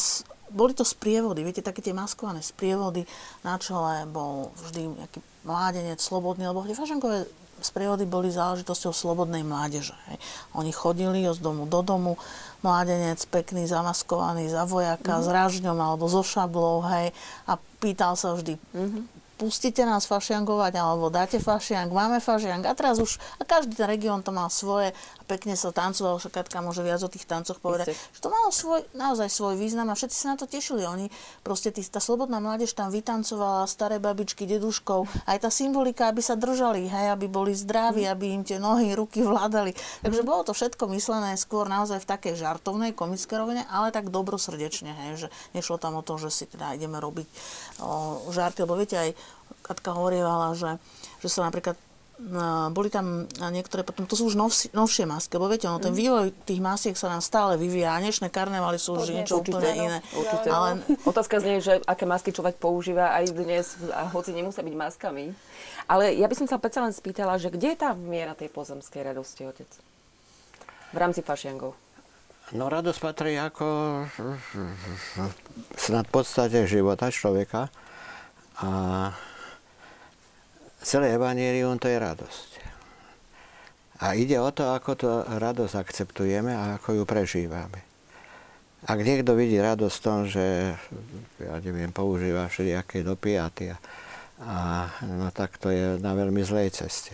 [0.51, 3.07] boli to sprievody, viete, také tie maskované sprievody.
[3.47, 7.25] Na čele bol vždy nejaký mládenec, slobodný, lebo tie fašankové
[7.63, 9.97] sprievody boli záležitosťou slobodnej mládeže.
[10.13, 10.19] Hej.
[10.57, 12.19] Oni chodili z domu do domu,
[12.61, 15.27] mládenec pekný, zamaskovaný za vojaka, mm-hmm.
[15.27, 17.13] s rážňom alebo so šablou, hej,
[17.49, 22.61] a pýtal sa vždy, mm-hmm pustíte nás fašiangovať, alebo dáte fašiang, máme fašiang.
[22.69, 26.45] A teraz už, a každý ten región to mal svoje a pekne sa tancoval, však
[26.45, 28.13] Katka môže viac o tých tancoch povedať, Isté.
[28.13, 30.85] že to malo svoj, naozaj svoj význam a všetci sa na to tešili.
[30.85, 31.09] Oni,
[31.41, 36.37] proste tí, tá slobodná mládež tam vytancovala, staré babičky, deduškov, aj tá symbolika, aby sa
[36.37, 38.13] držali, hej, aby boli zdraví, mm.
[38.13, 39.73] aby im tie nohy, ruky vládali.
[40.05, 44.93] Takže bolo to všetko myslené skôr naozaj v takej žartovnej, komické rovine, ale tak dobrosrdečne,
[44.93, 47.27] hej, že nešlo tam o to, že si teda ideme robiť
[47.81, 49.11] o, žarty, lebo viete aj
[49.63, 50.79] Katka hovorievala, že,
[51.23, 51.79] že sa napríklad
[52.71, 56.01] boli tam niektoré, potom to sú už novšie, novšie masky, lebo viete, ono, ten mhm.
[56.01, 59.99] vývoj tých masiek sa nám stále vyvíja a dnešné karnevaly sú už niečo úplne iné.
[60.13, 60.49] Určite.
[60.53, 60.85] Ale...
[61.09, 65.33] Otázka znie, že aké masky človek používa aj dnes, a hoci nemusia byť maskami.
[65.89, 69.01] Ale ja by som sa predsa len spýtala, že kde je tá miera tej pozemskej
[69.01, 69.71] radosti, otec?
[70.93, 71.73] V rámci fašiangov.
[72.51, 73.67] No radosť patrí ako
[75.79, 77.71] snad podstate života človeka.
[78.61, 78.69] A
[80.83, 82.51] celé evanílium to je radosť.
[84.01, 87.85] A ide o to, ako tú radosť akceptujeme a ako ju prežívame.
[88.89, 90.73] Ak niekto vidí radosť v tom, že
[91.37, 93.77] ja neviem, používa všelijaké dopiaty a,
[94.41, 94.57] a
[95.05, 97.13] no tak to je na veľmi zlej ceste.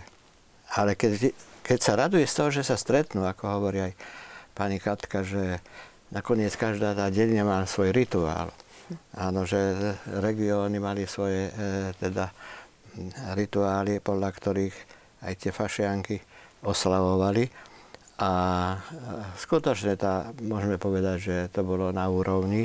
[0.79, 1.35] Ale keď,
[1.67, 3.93] keď sa raduje z toho, že sa stretnú, ako hovorí aj
[4.55, 5.59] pani Katka, že
[6.15, 8.55] nakoniec každá tá dedina má svoj rituál.
[9.19, 9.59] Áno, že
[10.07, 11.53] regióny mali svoje e,
[11.99, 12.31] teda
[13.37, 14.77] rituály, podľa ktorých
[15.25, 16.17] aj tie fašianky
[16.65, 17.49] oslavovali.
[18.17, 18.31] A
[19.37, 22.65] skutočne tá, môžeme povedať, že to bolo na úrovni.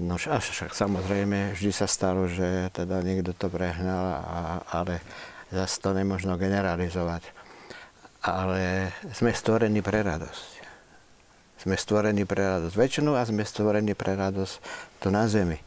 [0.00, 5.04] No však samozrejme vždy sa stalo, že teda niekto to prehnal, a, ale
[5.52, 7.28] zase to nemôžno generalizovať.
[8.24, 10.50] Ale sme stvorení pre radosť.
[11.60, 14.54] Sme stvorení pre radosť väčšinu a sme stvorení pre radosť
[14.98, 15.60] tu na zemi.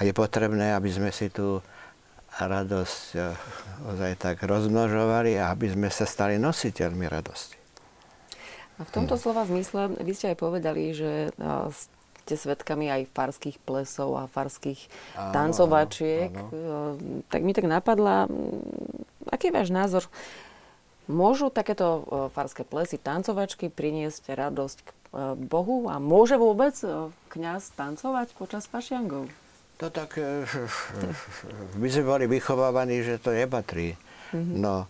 [0.00, 1.60] A je potrebné, aby sme si tu
[2.40, 3.30] radosť eh,
[3.94, 7.58] ozaj tak rozmnožovali a aby sme sa stali nositeľmi radosti.
[8.74, 9.20] A v tomto hm.
[9.22, 11.68] slova zmysle vy ste aj povedali, že eh,
[12.24, 14.80] ste svetkami aj farských plesov a farských
[15.14, 16.32] áno, tancovačiek.
[16.32, 16.58] Áno, áno.
[16.58, 16.92] Eh,
[17.30, 20.04] tak mi tak napadla, mm, aký je váš názor?
[21.04, 22.00] Môžu takéto
[22.32, 24.90] farské plesy, tancovačky priniesť radosť k
[25.36, 26.72] Bohu a môže vôbec
[27.28, 29.28] kňaz tancovať počas fašiangov?
[29.82, 30.46] To tak, e,
[31.82, 33.98] my sme boli vychovávaní, že to nepatrí.
[34.30, 34.56] Mm-hmm.
[34.62, 34.86] No,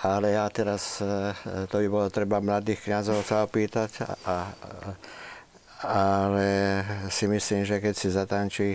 [0.00, 1.36] ale ja teraz, e,
[1.68, 4.36] to by bolo treba mladých kniazov sa opýtať, a, a,
[5.84, 6.48] ale
[7.12, 8.68] si myslím, že keď si zatančí,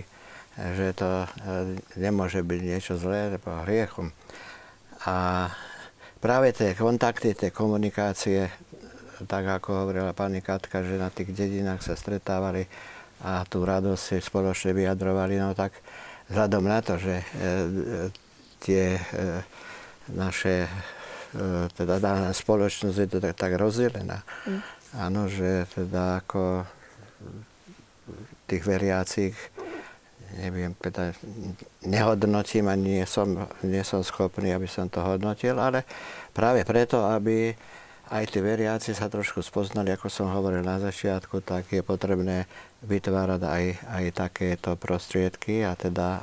[0.54, 1.28] že to e,
[1.98, 4.14] nemôže byť niečo zlé, alebo hriechom.
[5.10, 5.48] A
[6.22, 8.46] práve tie kontakty, tie komunikácie,
[9.26, 12.66] tak ako hovorila pani Katka, že na tých dedinách sa stretávali
[13.22, 15.78] a tú radosť si spoločne vyjadrovali, no tak
[16.26, 17.26] vzhľadom na to, že e,
[18.62, 18.98] tie
[20.10, 20.66] naše,
[21.78, 24.60] teda daná spoločnosť je to tak, tak rozdelená, mm.
[24.98, 26.66] áno, že teda ako
[28.50, 29.34] tých veriacich
[30.32, 31.12] neviem, teda
[31.84, 35.84] nehodnotím a nie som, nie som schopný, aby som to hodnotil, ale
[36.32, 37.52] práve preto, aby
[38.12, 42.44] aj tí veriaci sa trošku spoznali, ako som hovoril na začiatku, tak je potrebné
[42.82, 46.22] vytvárať aj, aj takéto prostriedky a teda e,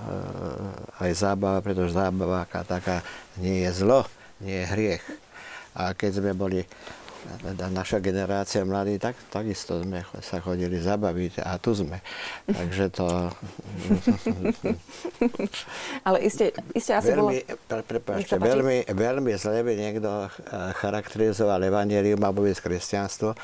[1.08, 3.00] aj zábava, pretože zábava taká
[3.40, 4.04] nie je zlo,
[4.44, 5.04] nie je hriech.
[5.78, 6.68] A keď sme boli
[7.72, 12.00] naša generácia mladí, tak, takisto sme sa chodili zabaviť a tu sme.
[12.48, 13.08] Takže to...
[16.08, 17.60] Ale iste, iste asi veľmi, bolo...
[17.68, 20.30] Pre, prepáčte, veľmi, veľmi zle by niekto eh,
[20.80, 23.36] charakterizoval evanelium alebo kresťanstvo,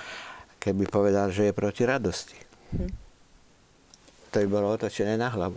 [0.60, 2.39] keby povedal, že je proti radosti.
[2.73, 3.04] Hm.
[4.36, 5.56] To by bolo otočené na hlavu.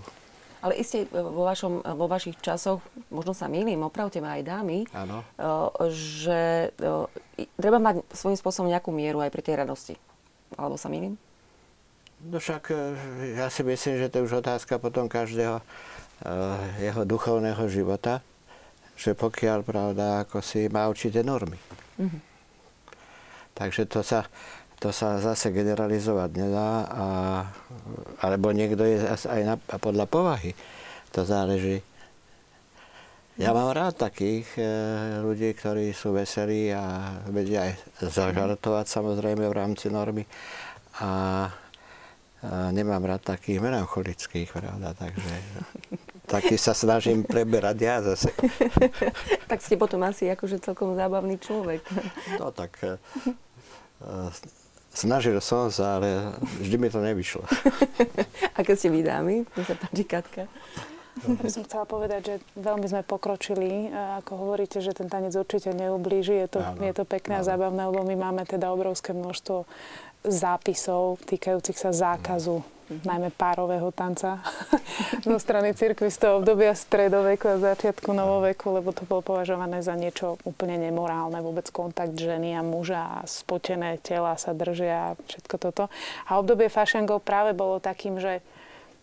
[0.62, 2.78] Ale iste e, vo, vašom, e, vo vašich časoch,
[3.10, 5.26] možno sa milím, opravte ma aj dámy, Áno.
[5.34, 5.46] E,
[5.90, 6.70] že
[7.58, 9.94] treba mať svojím spôsobom nejakú mieru aj pri tej radosti.
[10.54, 11.18] Alebo sa milím?
[12.22, 12.74] No však
[13.38, 15.62] ja si myslím, že to je už otázka potom každého
[16.82, 18.26] jeho duchovného života,
[18.98, 21.54] že pokiaľ, pravda, ako si má určité normy.
[21.94, 22.20] Mm-hmm.
[23.54, 24.26] Takže to sa,
[24.78, 27.06] to sa zase generalizovať nedá, a,
[28.22, 30.54] alebo niekto je aj na, podľa povahy.
[31.18, 31.82] To záleží.
[33.38, 34.66] Ja mám rád takých e,
[35.22, 37.72] ľudí, ktorí sú veselí a vedia aj
[38.10, 40.26] zažartovať samozrejme v rámci normy.
[40.98, 41.10] A, a
[42.74, 45.34] nemám rád takých melancholických, pravda, takže
[46.34, 48.34] taký sa snažím preberať ja zase.
[49.50, 51.82] tak ste potom asi akože celkom zábavný človek.
[52.42, 52.98] no tak e,
[54.02, 54.57] e,
[54.98, 57.46] Snažil som sa, ale vždy mi to nevyšlo.
[58.58, 59.46] Aké ste vy dámy?
[59.46, 60.50] Mne sa páči Katka.
[61.38, 63.90] Ja som chcela povedať, že veľmi sme pokročili.
[64.22, 66.46] Ako hovoríte, že ten tanec určite neublíži.
[66.46, 67.42] Je to, je to pekné áno.
[67.42, 69.66] a zábavné, lebo my máme teda obrovské množstvo
[70.26, 73.04] zápisov týkajúcich sa zákazu mm-hmm.
[73.04, 74.40] najmä párového tanca
[75.28, 79.92] zo strany cirkvi z toho obdobia stredoveku a začiatku novoveku, lebo to bolo považované za
[79.94, 85.56] niečo úplne nemorálne, vôbec kontakt ženy a muža a spotené tela sa držia a všetko
[85.60, 85.84] toto.
[86.26, 88.40] A obdobie fašangov práve bolo takým, že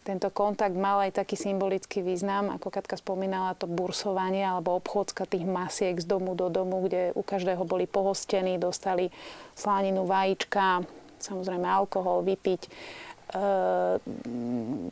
[0.06, 5.42] tento kontakt mal aj taký symbolický význam, ako Katka spomínala, to bursovanie alebo obchodzka tých
[5.50, 9.10] masiek z domu do domu, kde u každého boli pohostení, dostali
[9.58, 10.86] sláninu, vajíčka,
[11.18, 12.70] samozrejme alkohol, vypiť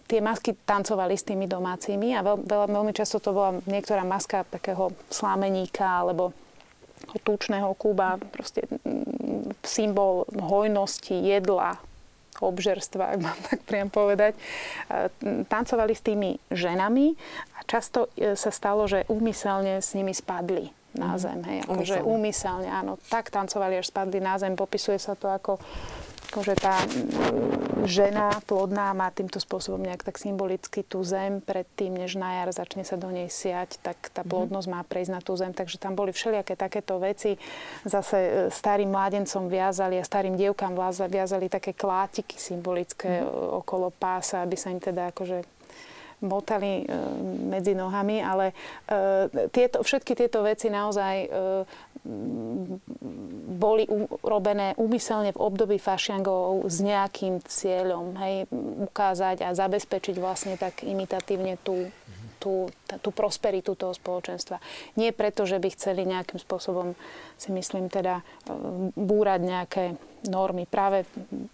[0.10, 4.44] tie masky tancovali s tými domácimi a veľ, veľ, veľmi často to bola niektorá maska
[4.50, 6.34] takého slámeníka alebo
[7.22, 11.78] tučného kúba, proste mm, symbol hojnosti, jedla,
[12.42, 14.34] obžerstva, ak mám tak priam povedať.
[14.90, 15.12] Uh,
[15.46, 17.14] tancovali s tými ženami
[17.54, 21.20] a často uh, sa stalo, že úmyselne s nimi spadli na mhm.
[21.20, 21.40] zem.
[21.46, 22.98] Hej, akože úmyselne, áno.
[23.10, 24.58] Tak tancovali, až spadli na zem.
[24.58, 25.62] Popisuje sa to ako
[26.42, 26.82] že tá
[27.84, 32.88] žena plodná má týmto spôsobom nejak tak symbolicky tú zem predtým, než na jar začne
[32.88, 34.30] sa do nej siať, tak tá mhm.
[34.32, 35.54] plodnosť má prejsť na tú zem.
[35.54, 37.36] Takže tam boli všelijaké takéto veci.
[37.84, 40.74] Zase e, starým mládencom viazali a starým dievkám
[41.12, 43.62] viazali také klátiky symbolické mm.
[43.62, 45.63] okolo pása, aby sa im teda akože
[46.24, 46.86] motali e,
[47.52, 48.56] medzi nohami, ale
[48.88, 51.28] e, tieto, všetky tieto veci naozaj e,
[53.60, 53.88] boli
[54.24, 58.48] urobené úmyselne v období fašiangov s nejakým cieľom, hej,
[58.92, 61.92] ukázať a zabezpečiť vlastne tak imitatívne tú
[62.44, 62.68] tú,
[63.00, 64.60] tú prosperitu toho spoločenstva.
[65.00, 66.92] Nie preto, že by chceli nejakým spôsobom,
[67.40, 68.20] si myslím, teda
[69.00, 69.84] búrať nejaké
[70.28, 70.68] normy.
[70.68, 71.08] Práve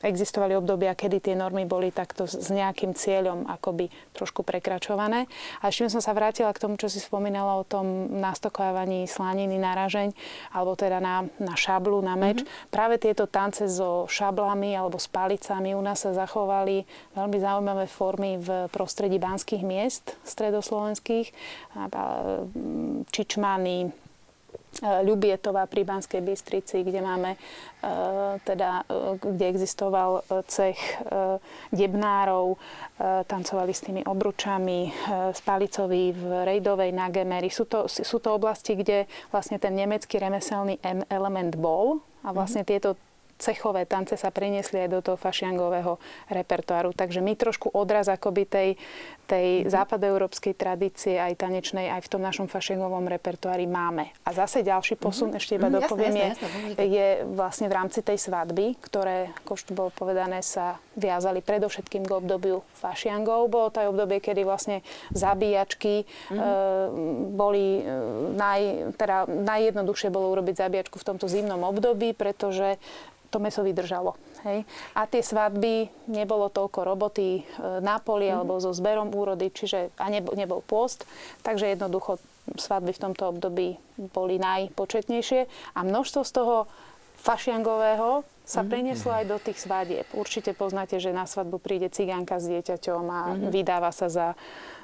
[0.04, 5.26] existovali obdobia, kedy tie normy boli takto s nejakým cieľom akoby trošku prekračované.
[5.62, 9.74] A ešte som sa vrátila k tomu, čo si spomínala o tom nastokávaní slaniny na
[9.74, 10.14] ražeň,
[10.54, 12.42] alebo teda na, na šablu, na meč.
[12.42, 12.72] Mm-hmm.
[12.74, 18.40] Práve tieto tance so šablami alebo s palicami u nás sa zachovali veľmi zaujímavé formy
[18.40, 21.32] v prostredí banských miest stredoslovenských.
[23.10, 23.76] Čičmany,
[24.80, 27.38] Ľubietová pri Banskej Bystrici, kde máme e,
[28.46, 30.78] teda, e, kde existoval cech
[31.74, 32.56] debnárov,
[33.26, 34.94] tancovali s tými obručami,
[35.34, 37.50] Spalicovi v Rejdovej, na Gemery.
[37.50, 40.80] Sú to, sú to oblasti, kde vlastne ten nemecký remeselný
[41.10, 42.72] element bol a vlastne mm-hmm.
[42.72, 43.09] tieto
[43.40, 45.96] cechové tance sa preniesli aj do toho fašiangového
[46.28, 46.92] repertoáru.
[46.92, 48.70] Takže my trošku odraz akoby tej,
[49.26, 49.72] tej mm-hmm.
[49.72, 54.12] západoeurópskej tradície aj tanečnej aj v tom našom fašiangovom repertoári máme.
[54.28, 55.40] A zase ďalší posun, mm-hmm.
[55.40, 59.32] ešte iba mm-hmm, dopoviem, jasné, jasné, jasné, je, je vlastne v rámci tej svadby, ktoré,
[59.42, 63.48] ako už bolo povedané, sa viazali predovšetkým k obdobiu fašiangov.
[63.48, 64.84] Bolo to aj obdobie, kedy vlastne
[65.16, 66.36] zabíjačky mm-hmm.
[66.36, 66.54] e,
[67.32, 67.84] boli e,
[68.36, 68.62] naj,
[69.00, 72.76] teda najjednoduchšie bolo urobiť zabíjačku v tomto zimnom období, pretože
[73.30, 74.18] to meso vydržalo.
[74.44, 74.64] Hej.
[74.96, 77.42] A tie svadby, nebolo toľko roboty e,
[77.84, 78.36] na poli mm.
[78.42, 81.06] alebo so zberom úrody, čiže a nebol, nebol pôst,
[81.44, 82.18] takže jednoducho
[82.58, 83.78] svadby v tomto období
[84.16, 86.56] boli najpočetnejšie a množstvo z toho
[87.20, 88.70] fašiangového sa mm.
[88.72, 90.08] prenieslo aj do tých svadieb.
[90.16, 93.54] Určite poznáte, že na svadbu príde cigánka s dieťaťom a mm.
[93.54, 94.28] vydáva sa za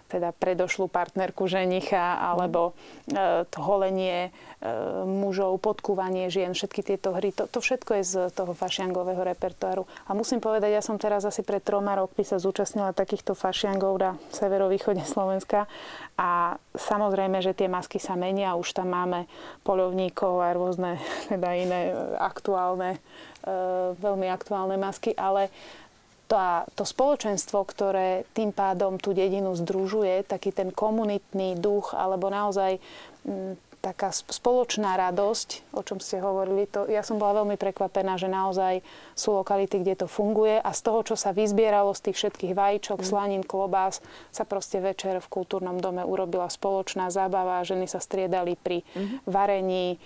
[0.06, 2.78] teda predošlú partnerku ženicha, alebo
[3.10, 4.70] e, to holenie e,
[5.04, 9.90] mužov, podkúvanie žien, všetky tieto hry, to, to všetko je z toho fašiangového repertoáru.
[10.06, 14.12] A musím povedať, ja som teraz asi pred troma rokmi sa zúčastnila takýchto fašiangov na
[14.30, 15.66] severovýchode Slovenska.
[16.16, 19.28] A samozrejme, že tie masky sa menia, už tam máme
[19.66, 21.02] polovníkov a rôzne
[21.34, 21.82] teda iné
[22.22, 23.00] aktuálne, e,
[23.98, 25.50] veľmi aktuálne masky, ale
[26.26, 32.82] tá, to spoločenstvo, ktoré tým pádom tú dedinu združuje, taký ten komunitný duch, alebo naozaj
[33.26, 38.26] m, taká spoločná radosť, o čom ste hovorili, to, ja som bola veľmi prekvapená, že
[38.26, 38.82] naozaj
[39.14, 43.06] sú lokality, kde to funguje a z toho, čo sa vyzbieralo z tých všetkých vajíčok,
[43.06, 43.06] mm.
[43.06, 44.02] slanín, klobás,
[44.34, 49.30] sa proste večer v kultúrnom dome urobila spoločná zábava, ženy sa striedali pri mm.
[49.30, 50.02] varení,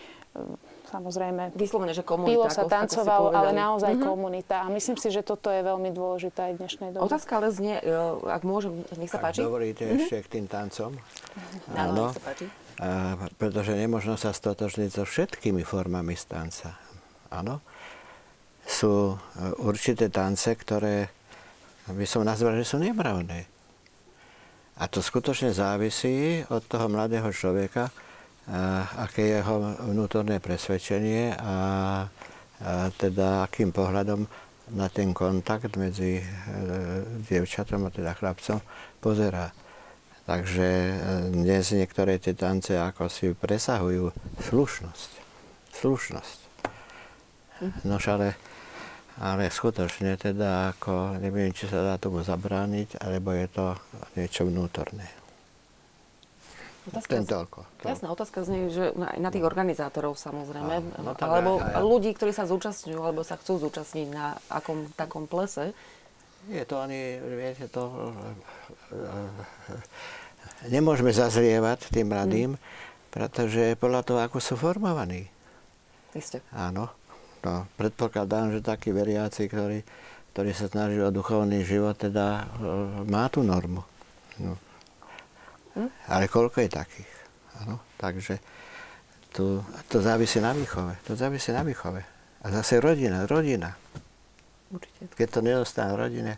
[0.90, 1.54] samozrejme.
[1.54, 2.34] Vyslovene, že komunita.
[2.34, 4.10] Pilo sa, tancovalo, ale naozaj mm-hmm.
[4.10, 4.56] komunita.
[4.66, 7.06] A myslím si, že toto je veľmi dôležité aj v dnešnej dobe.
[7.06, 7.94] Otázka ale znie, e,
[8.26, 9.46] ak môžem, nech sa páči.
[9.46, 10.02] Ak dovolíte mm-hmm.
[10.02, 10.98] ešte k tým tancom.
[11.78, 12.46] Áno, nech sa páči.
[12.82, 16.74] A, pretože nemôžno sa stotožniť so všetkými formami stanca.
[17.30, 17.62] Áno.
[18.66, 19.16] Sú e,
[19.62, 21.14] určité tance, ktoré
[21.90, 23.50] by som nazval, že sú nemravné.
[24.80, 27.92] A to skutočne závisí od toho mladého človeka,
[28.98, 29.56] aké je jeho
[29.94, 32.10] vnútorné presvedčenie a,
[32.98, 34.26] teda akým pohľadom
[34.74, 36.24] na ten kontakt medzi e,
[37.26, 38.62] dievčatom a teda chlapcom
[39.02, 39.50] pozerá.
[40.30, 40.94] Takže e,
[41.34, 44.14] dnes niektoré tie tance ako si presahujú
[44.46, 45.10] slušnosť.
[45.74, 46.40] Slušnosť.
[47.84, 48.38] No ale,
[49.20, 53.66] ale skutočne teda ako, neviem, či sa dá tomu zabrániť, alebo je to
[54.16, 55.19] niečo vnútorné.
[56.90, 57.60] Otázka, Ten toľko.
[57.62, 57.86] To.
[57.86, 62.12] Jasná otázka znie, že na, na tých organizátorov samozrejme, a, no, alebo aj, aj, ľudí,
[62.18, 65.78] ktorí sa zúčastňujú, alebo sa chcú zúčastniť na akom takom plese.
[66.50, 68.12] Je to ani, viete, to...
[70.74, 72.62] Nemôžeme zazrievať tým mladým, hmm.
[73.14, 75.30] pretože podľa toho, ako sú formovaní.
[76.18, 76.42] Isté.
[76.52, 76.90] Áno.
[77.40, 79.80] No, predpokladám, že takí veriaci, ktorí,
[80.36, 82.52] ktorí sa snaží o duchovný život, teda
[83.08, 83.88] má tú normu.
[84.40, 84.60] No.
[85.78, 85.90] Hm?
[86.10, 87.12] Ale koľko je takých?
[87.66, 88.40] Ano, takže
[89.30, 90.98] tu, to závisí na výchove.
[91.06, 92.02] To závisí na výchove.
[92.42, 93.76] A zase rodina, rodina.
[94.72, 95.12] Určite.
[95.14, 96.34] Keď to nedostane v rodine.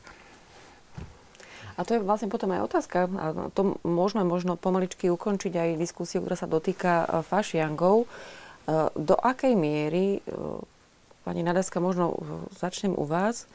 [1.80, 6.22] A to je vlastne potom aj otázka, a to môžeme možno pomaličky ukončiť aj diskusiu,
[6.22, 8.06] ktorá sa dotýka e, fašiangov.
[8.06, 8.08] E,
[8.94, 10.32] do akej miery, e,
[11.24, 12.18] pani Nadaska, možno
[12.60, 13.46] začnem u vás,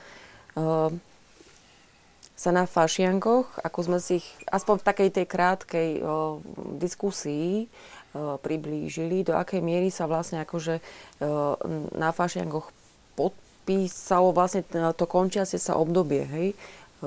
[2.37, 6.45] sa na fašiankoch, ako sme si ich aspoň v takej tej krátkej o,
[6.77, 11.57] diskusii o, priblížili, do akej miery sa vlastne akože o,
[11.97, 12.69] na fašiankoch
[13.17, 16.49] podpísalo vlastne to končiacie sa obdobie, hej?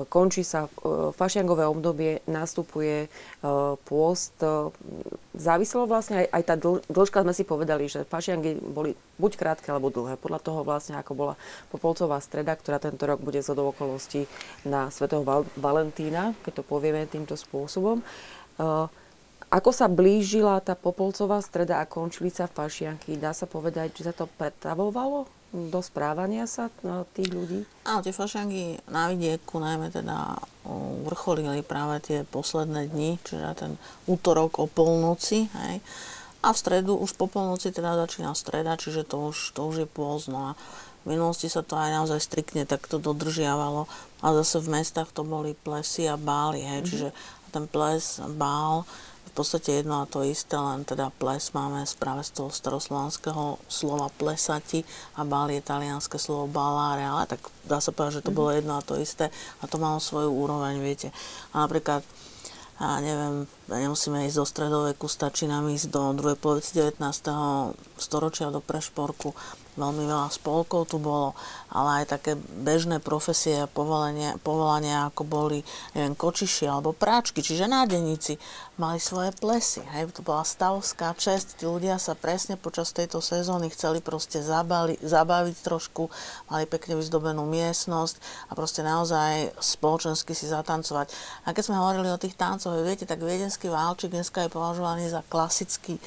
[0.06, 3.08] Končí sa e, fašiangové obdobie, nastupuje e,
[3.84, 4.36] pôst.
[4.40, 4.70] E,
[5.34, 6.54] záviselo vlastne aj, aj tá
[6.88, 10.16] dĺžka, sme si povedali, že fašiangy boli buď krátke alebo dlhé.
[10.16, 11.34] Podľa toho vlastne, ako bola
[11.74, 14.30] Popolcová streda, ktorá tento rok bude zo okolností
[14.62, 15.26] na Svetého
[15.58, 18.00] Valentína, keď to povieme týmto spôsobom.
[19.50, 24.30] Ako sa blížila tá Popolcová streda a končilica fašianky, dá sa povedať, že sa to
[24.38, 27.66] pretavovalo do správania sa no, tých ľudí?
[27.82, 30.38] Áno, tie fašianky na vidieku najmä teda
[31.02, 33.72] vrcholili práve tie posledné dni, čiže ten
[34.06, 35.82] útorok o polnoci, hej.
[36.40, 39.88] A v stredu už po polnoci teda začína streda, čiže to už, to už je
[39.90, 40.38] pôzno.
[40.40, 40.50] A
[41.04, 43.84] v minulosti sa to aj naozaj striktne takto dodržiavalo.
[44.24, 46.80] A zase v mestách to boli plesy a bály, hej.
[46.80, 46.88] Mm-hmm.
[46.88, 47.08] Čiže
[47.52, 48.88] ten ples, bál,
[49.30, 53.62] v podstate jedno a to isté, len teda ples máme z práve z toho staroslovanského
[53.70, 54.82] slova plesati
[55.14, 58.74] a bál je talianské slovo balare, ale tak dá sa povedať, že to bolo jedno
[58.74, 59.30] a to isté
[59.62, 61.14] a to malo svoju úroveň, viete.
[61.54, 62.02] A napríklad
[62.80, 66.96] a neviem, nemusíme ísť do stredoveku, stačí nám ísť do druhej polovici 19.
[68.00, 69.36] storočia, do Prešporku,
[69.78, 71.34] veľmi veľa spolkov tu bolo,
[71.70, 75.62] ale aj také bežné profesie a povolania, ako boli,
[75.94, 78.38] neviem, kočiši alebo práčky, čiže nádeníci,
[78.80, 79.84] mali svoje plesy.
[79.92, 84.96] Hej, to bola stavská čest, tí ľudia sa presne počas tejto sezóny chceli proste zabali,
[85.04, 86.08] zabaviť trošku,
[86.48, 88.16] mali pekne vyzdobenú miestnosť
[88.48, 91.12] a proste naozaj spoločensky si zatancovať.
[91.44, 95.20] A keď sme hovorili o tých tancoch, viete, tak viedenský válčik dneska je považovaný za
[95.28, 96.00] klasický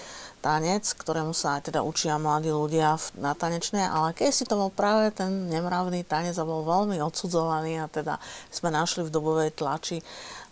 [0.44, 4.68] tanec, ktorému sa aj teda učia mladí ľudia na tanečné, ale keď si to bol
[4.68, 8.20] práve ten nemravný tanec a bol veľmi odsudzovaný a teda
[8.52, 10.04] sme našli v dobovej tlači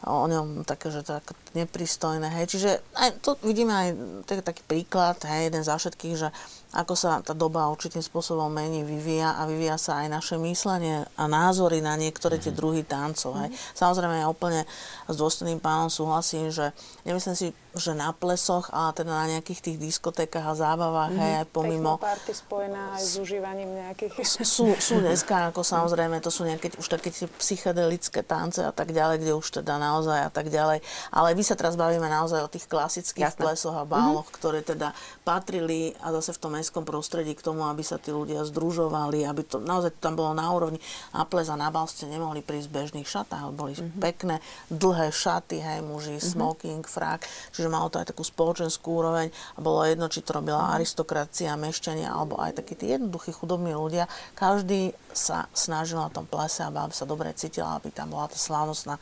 [0.08, 2.46] o ňom také, že tak nepristojné, hej.
[2.58, 3.90] Čiže aj, tu vidíme aj
[4.26, 6.30] taký, taký príklad, hej, jeden za všetkých, že
[6.72, 11.24] ako sa tá doba určitým spôsobom mení, vyvíja a vyvíja sa aj naše myslenie a
[11.28, 12.58] názory na niektoré tie mhm.
[12.58, 13.36] druhy tancov.
[13.44, 13.52] Hej.
[13.52, 13.58] Mhm.
[13.76, 14.64] Samozrejme, ja úplne
[15.12, 16.72] s dôstojným pánom súhlasím, že
[17.04, 21.24] nemyslím si, že na plesoch, ale teda na nejakých tých diskotékach a zábavách, mm-hmm.
[21.24, 21.96] hej, aj pomimo...
[21.96, 24.12] party spojená aj s užívaním nejakých...
[24.44, 28.92] Sú, sú dneska, ako samozrejme, to sú nejaké už také tie psychedelické tance a tak
[28.92, 30.80] ďalej, kde už teda naozaj a tak ďalej.
[31.12, 33.42] Ale my sa teraz bavíme naozaj o tých klasických Jasne.
[33.44, 34.40] plesoch a báloch, mm-hmm.
[34.40, 34.96] ktoré teda
[35.28, 39.44] patrili a zase v tom mestskom prostredí k tomu, aby sa tí ľudia združovali, aby
[39.44, 40.80] to naozaj tam bolo na úrovni.
[41.12, 44.00] Na ples a na bal ste nemohli prísť v bežných šatách, boli mm-hmm.
[44.00, 44.40] pekné,
[44.72, 46.32] dlhé šaty, hej, muži, mm-hmm.
[46.32, 50.64] smoking, frak, čiže malo to aj takú spoločenskú úroveň a bolo jedno, či to robila
[50.64, 50.76] mm-hmm.
[50.80, 54.08] aristokracia, mešťania alebo aj takí tí jednoduchí chudobní ľudia.
[54.38, 58.96] Každý sa snažil na tom plese, aby sa dobre cítila, aby tam bola tá slávnostná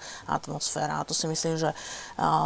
[0.79, 1.03] atmosféra.
[1.03, 1.75] A to si myslím, že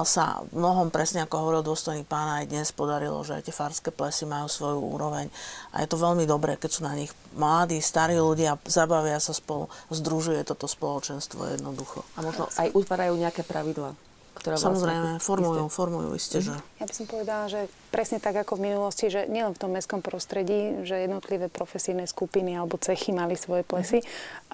[0.06, 4.26] sa mnohom presne, ako hovoril dôstojný pán, aj dnes podarilo, že aj tie farské plesy
[4.26, 5.30] majú svoju úroveň.
[5.74, 9.70] A je to veľmi dobré, keď sú na nich mladí, starí ľudia, zabavia sa spolu,
[9.94, 12.02] združuje toto spoločenstvo jednoducho.
[12.18, 13.94] A možno aj utvárajú nejaké pravidla
[14.34, 15.76] ktorá vlastne Samozrejme, formujú, isté.
[15.78, 16.54] formujú isté, že...
[16.82, 17.62] Ja by som povedala, že
[17.94, 22.58] presne tak ako v minulosti, že nielen v tom mestskom prostredí, že jednotlivé profesijné skupiny
[22.58, 24.08] alebo cechy mali svoje plesy, mm.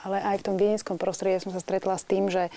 [0.04, 2.52] ale aj v tom viedenskom prostredí som sa stretla s tým, že e,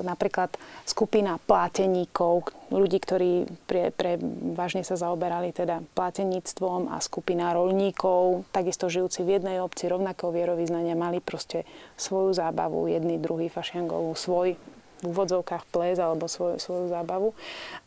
[0.00, 0.48] napríklad
[0.88, 3.32] skupina pláteníkov, ľudí, ktorí
[3.68, 4.16] pre, pre,
[4.56, 10.96] vážne sa zaoberali teda pláteníctvom a skupina rolníkov, takisto žijúci v jednej obci rovnakého vierovýznania,
[10.96, 11.68] mali proste
[12.00, 14.56] svoju zábavu, jedný, druhý fašiangovú, svoj
[15.00, 17.32] v úvodzovkách ples alebo svoju, svoju zábavu.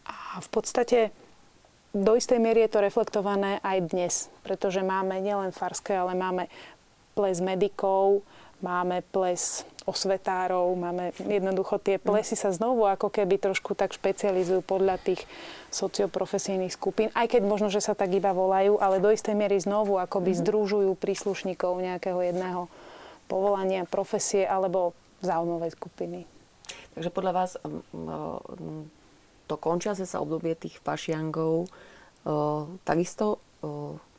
[0.06, 1.00] A v podstate
[1.94, 6.50] do istej miery je to reflektované aj dnes, pretože máme nielen farské, ale máme
[7.14, 8.26] ples medikov,
[8.66, 14.96] máme ples osvetárov, máme jednoducho tie plesy sa znovu ako keby trošku tak špecializujú podľa
[15.04, 15.22] tých
[15.70, 20.00] socioprofesijných skupín, aj keď možno, že sa tak iba volajú, ale do istej miery znovu
[20.00, 20.44] akoby mm-hmm.
[20.48, 22.72] združujú príslušníkov nejakého jedného
[23.28, 26.33] povolania, profesie alebo záujmovej skupiny.
[26.94, 27.52] Takže podľa vás
[29.50, 31.68] to končiace sa obdobie tých fašiangov
[32.88, 33.44] takisto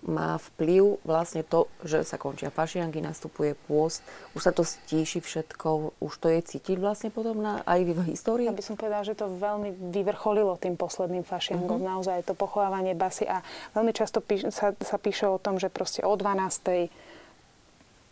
[0.04, 4.04] má vplyv vlastne to, že sa končia fašiangy, nastupuje pôst,
[4.36, 8.44] už sa to stíši všetko, už to je cítiť vlastne potom na, aj v histórii?
[8.44, 11.92] Ja by som povedala, že to veľmi vyvrcholilo tým posledným fašiangom, uh-huh.
[11.96, 13.40] naozaj to pochovávanie basy a
[13.72, 16.92] veľmi často píš, sa, sa píše o tom, že proste o 12.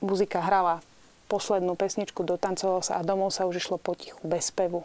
[0.00, 0.80] muzika hrala
[1.32, 4.84] poslednú pesničku, dotancovalo sa a domov sa už išlo potichu, bez spevu.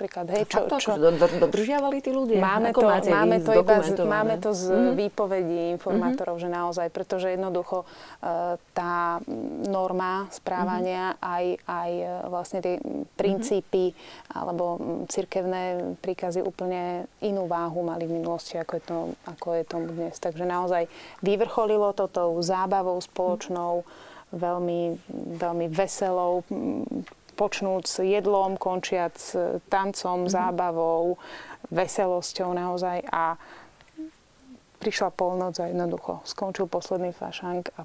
[0.00, 0.96] Napríklad, hej, čo, čo...
[0.96, 2.40] Dodržiavali tí ľudia?
[2.40, 4.96] Máme to, máme to, iba z, máme to z mm-hmm.
[4.96, 6.48] výpovedí informátorov, mm-hmm.
[6.48, 9.20] že naozaj, pretože jednoducho uh, tá
[9.68, 11.28] norma správania, mm-hmm.
[11.36, 12.74] aj, aj e, vlastne tie
[13.20, 14.32] princípy mm-hmm.
[14.40, 14.64] alebo
[15.12, 18.98] cirkevné príkazy úplne inú váhu mali v minulosti, ako je, to,
[19.28, 20.16] ako je tomu dnes.
[20.16, 20.88] Takže naozaj
[21.20, 24.80] vyvrcholilo to tou zábavou spoločnou, mm-hmm veľmi,
[25.38, 26.46] veľmi veselou,
[27.34, 29.32] počnúť s jedlom, končiac s
[29.72, 30.34] tancom, mm-hmm.
[30.34, 31.16] zábavou,
[31.72, 33.40] veselosťou naozaj a
[34.80, 37.84] prišla polnoc a jednoducho skončil posledný fašank a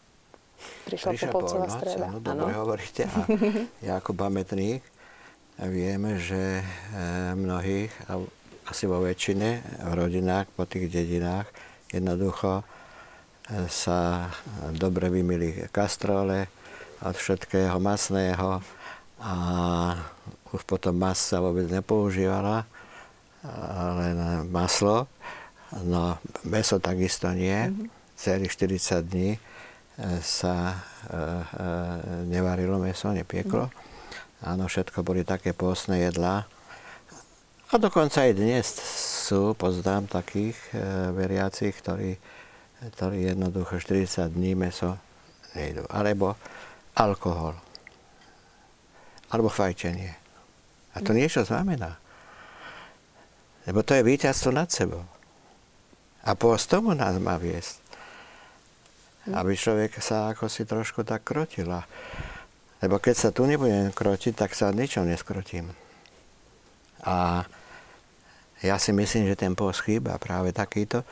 [0.88, 2.08] prišla, prišla popolcová streda.
[2.12, 2.62] No, dobre ano.
[2.64, 3.04] hovoríte.
[3.08, 3.20] A
[3.88, 4.84] ja ako pamätník
[5.60, 6.64] vieme, že e,
[7.36, 7.92] mnohých,
[8.68, 9.50] asi vo väčšine
[9.88, 11.48] v rodinách, po tých dedinách,
[11.92, 12.64] jednoducho
[13.70, 14.30] sa
[14.74, 16.50] dobre vymili kastrole
[17.06, 18.64] od všetkého masného
[19.22, 19.34] a
[20.50, 22.64] už potom mas sa vôbec nepoužívala,
[24.00, 24.18] len
[24.50, 25.06] maslo.
[25.84, 26.16] No,
[26.48, 27.52] meso takisto nie.
[27.52, 27.88] Mm-hmm.
[28.16, 29.40] Celých 40 dní e,
[30.24, 30.78] sa e,
[31.12, 31.26] e,
[32.32, 33.68] nevarilo meso, nepieklo.
[33.68, 34.48] Mm-hmm.
[34.56, 36.48] Áno, všetko boli také pôstne jedlá.
[37.74, 38.72] A dokonca aj dnes
[39.28, 42.16] sú, poznám takých e, veriacich, ktorí
[42.84, 45.00] ktorí jednoducho 40 dní meso
[45.56, 45.88] nejdu.
[45.88, 46.36] Alebo
[46.96, 47.56] alkohol.
[49.32, 50.16] Alebo fajčenie.
[50.96, 52.00] A to niečo znamená.
[53.66, 55.04] Lebo to je víťazstvo nad sebou.
[56.26, 57.82] A pôst tomu nás má viesť.
[59.34, 61.84] Aby človek sa ako si trošku tak krotila.
[62.84, 65.74] Lebo keď sa tu nebudem krotiť, tak sa ničom neskrotím.
[67.02, 67.46] A
[68.62, 71.06] ja si myslím, že ten pôst chýba práve takýto,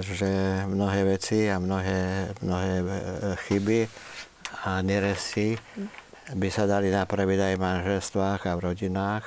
[0.00, 2.84] že mnohé veci a mnohé, mnohé e,
[3.48, 3.80] chyby
[4.64, 5.56] a neresti
[6.32, 9.24] by sa dali napraviť aj v manželstvách a v rodinách,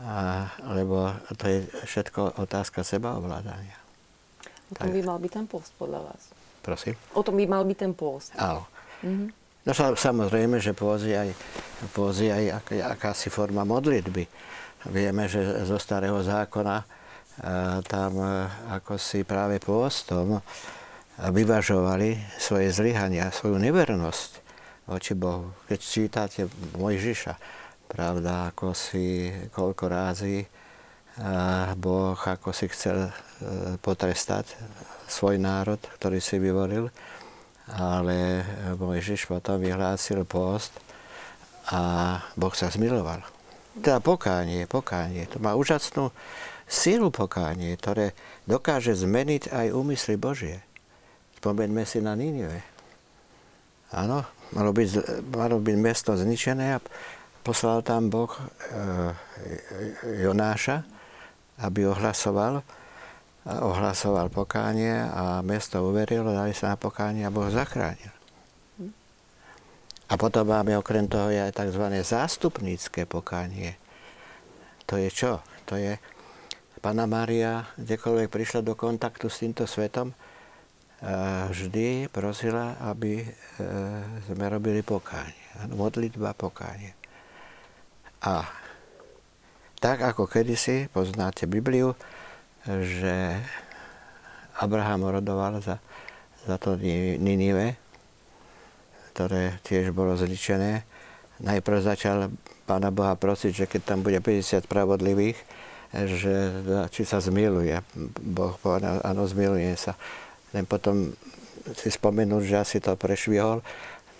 [0.00, 3.76] a, lebo to je všetko otázka sebaovládania.
[4.72, 6.22] O tom by mal byť ten post podľa vás.
[6.64, 6.96] Prosím?
[7.12, 8.32] O tom by mal byť ten post.
[8.40, 8.64] Áno.
[9.04, 9.28] Mm-hmm.
[9.62, 11.30] No samozrejme, že pôz je aj,
[11.94, 12.66] pôz je aj ak,
[12.98, 14.24] akási forma modlitby.
[14.90, 17.01] Vieme, že zo starého zákona
[17.88, 20.42] tam e, ako si práve pôstom
[21.22, 24.30] vyvažovali svoje zlyhania, svoju nevernosť
[24.90, 25.54] voči Bohu.
[25.68, 26.40] Keď čítate
[26.76, 27.34] Mojžiša,
[27.88, 30.44] pravda, ako si koľko rázy
[31.76, 33.10] Boh ako si chcel e,
[33.76, 34.56] potrestať
[35.04, 36.88] svoj národ, ktorý si vyvolil,
[37.68, 38.40] ale
[38.80, 40.72] Mojžiš potom vyhlásil post
[41.68, 43.20] a Boh sa zmiloval.
[43.84, 46.08] Teda pokánie, pokánie, to má úžasnú
[46.72, 48.16] sílu pokánie, ktoré
[48.48, 50.64] dokáže zmeniť aj úmysly Božie.
[51.36, 52.64] Spomeňme si na Nínive.
[53.92, 54.24] Áno,
[54.56, 54.88] malo byť,
[55.36, 56.82] malo byť mesto zničené a
[57.44, 58.40] poslal tam Boh e,
[60.24, 60.80] Jonáša,
[61.60, 62.64] aby ohlasoval,
[63.44, 68.16] ohlasoval pokánie a mesto uverilo, dali sa na pokánie a Boh zachránil.
[70.08, 71.84] A potom máme okrem toho aj tzv.
[72.00, 73.76] zástupnícke pokánie.
[74.88, 75.40] To je čo?
[75.68, 75.96] To je,
[76.82, 80.10] Pana Mária, kdekoľvek prišla do kontaktu s týmto svetom,
[81.46, 83.26] vždy prosila, aby e,
[84.26, 85.70] sme robili pokánie.
[85.70, 86.90] Modlitba pokánie.
[88.26, 88.46] A
[89.78, 91.94] tak ako kedysi, poznáte Bibliu,
[92.66, 93.38] že
[94.58, 95.82] Abraham rodoval za,
[96.46, 96.78] za to
[97.18, 97.78] Ninive,
[99.14, 100.86] ktoré tiež bolo zničené.
[101.42, 102.30] Najprv začal
[102.62, 105.38] Pána Boha prosiť, že keď tam bude 50 spravodlivých,
[105.92, 106.34] že
[106.88, 107.76] či sa zmiluje.
[108.24, 109.92] Boh povedal, áno, zmiluje sa.
[110.56, 111.12] Len potom
[111.76, 113.60] si spomenul, že asi to prešvihol,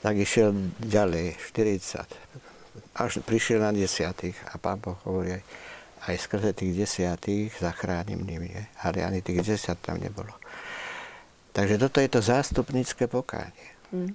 [0.05, 2.43] tak išiel ďalej, 40
[2.93, 5.43] až prišiel na desiatých a pán Boh hovorí aj,
[6.13, 8.53] aj skrze tých desiatých zachránim nimi.
[8.85, 10.33] Ale ani tých desiat tam nebolo.
[11.53, 13.69] Takže toto je to zástupnícke pokánie.
[13.93, 14.13] Mm.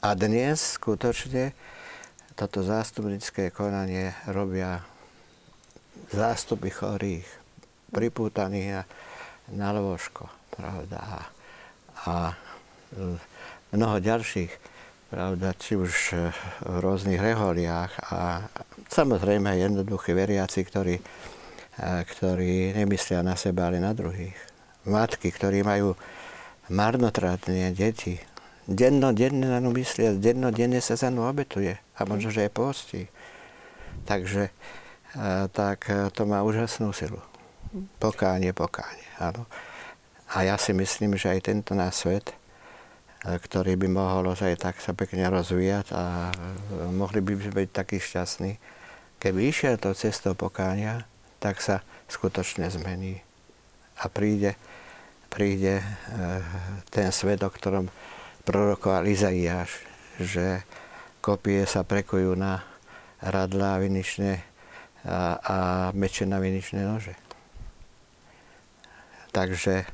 [0.00, 1.54] A dnes skutočne
[2.34, 4.82] toto zástupnické konanie robia
[6.10, 7.26] zástupy chorých,
[7.90, 8.82] pripútaných na,
[9.50, 10.98] na lôžko, pravda.
[11.00, 11.18] A,
[12.06, 12.14] a
[13.70, 14.50] mnoho ďalších
[15.10, 16.30] pravda, či už e,
[16.62, 18.46] v rôznych reholiách a
[18.86, 21.04] samozrejme jednoduchí veriaci, ktorí, e,
[22.06, 24.38] ktorí nemyslia na seba, ale na druhých.
[24.86, 25.98] Matky, ktorí majú
[26.70, 28.22] marnotratné deti,
[28.70, 33.02] dennodenne na ňu myslia, dennodenne sa za ňu obetuje a možno, že aj postí.
[34.06, 34.52] Takže e,
[35.50, 37.18] tak to má úžasnú silu.
[37.98, 39.46] Pokánie, pokánie, áno.
[40.30, 42.34] A ja si myslím, že aj tento náš svet
[43.20, 46.32] ktorý by mohol aj tak sa pekne rozvíjať a
[46.88, 48.56] mohli by byť takí šťastní.
[49.20, 51.04] Keby išiel to cestou pokánia,
[51.36, 53.20] tak sa skutočne zmení
[54.00, 54.56] a príde,
[55.28, 55.84] príde e,
[56.88, 57.92] ten svet, o ktorom
[58.48, 59.84] prorokoval Izaiáš,
[60.16, 60.64] že
[61.20, 62.64] kopie sa prekujú na
[63.20, 64.40] radlá viničné
[65.04, 65.56] a, a
[65.96, 67.14] meče na viničné nože.
[69.30, 69.86] Takže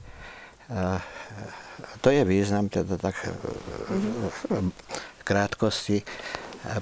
[2.01, 4.71] to je význam teda tak mm-hmm.
[5.23, 6.03] krátkosti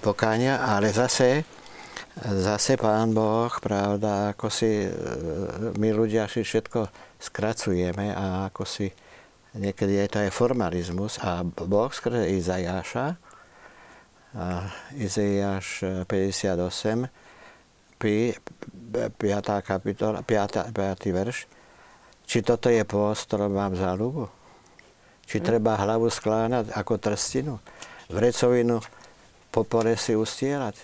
[0.01, 1.45] pokáňa, ale zase,
[2.17, 4.89] zase Pán Boh, pravda, ako si
[5.77, 6.89] my ľudia si všetko
[7.21, 8.89] skracujeme a ako si
[9.55, 13.21] niekedy je to aj formalizmus a Boh skrze Izajáša,
[14.99, 15.67] Izaiáš
[16.09, 17.07] 58,
[18.05, 19.65] 5.
[19.65, 20.77] kapitola, 5.
[20.77, 21.09] 5.
[21.09, 21.49] verš,
[22.29, 24.29] či toto je pôst, ktorom mám záľubu?
[25.25, 27.57] Či treba hlavu sklánať ako trstinu?
[28.13, 28.85] Vrecovinu
[29.49, 30.77] po pore si ustierať?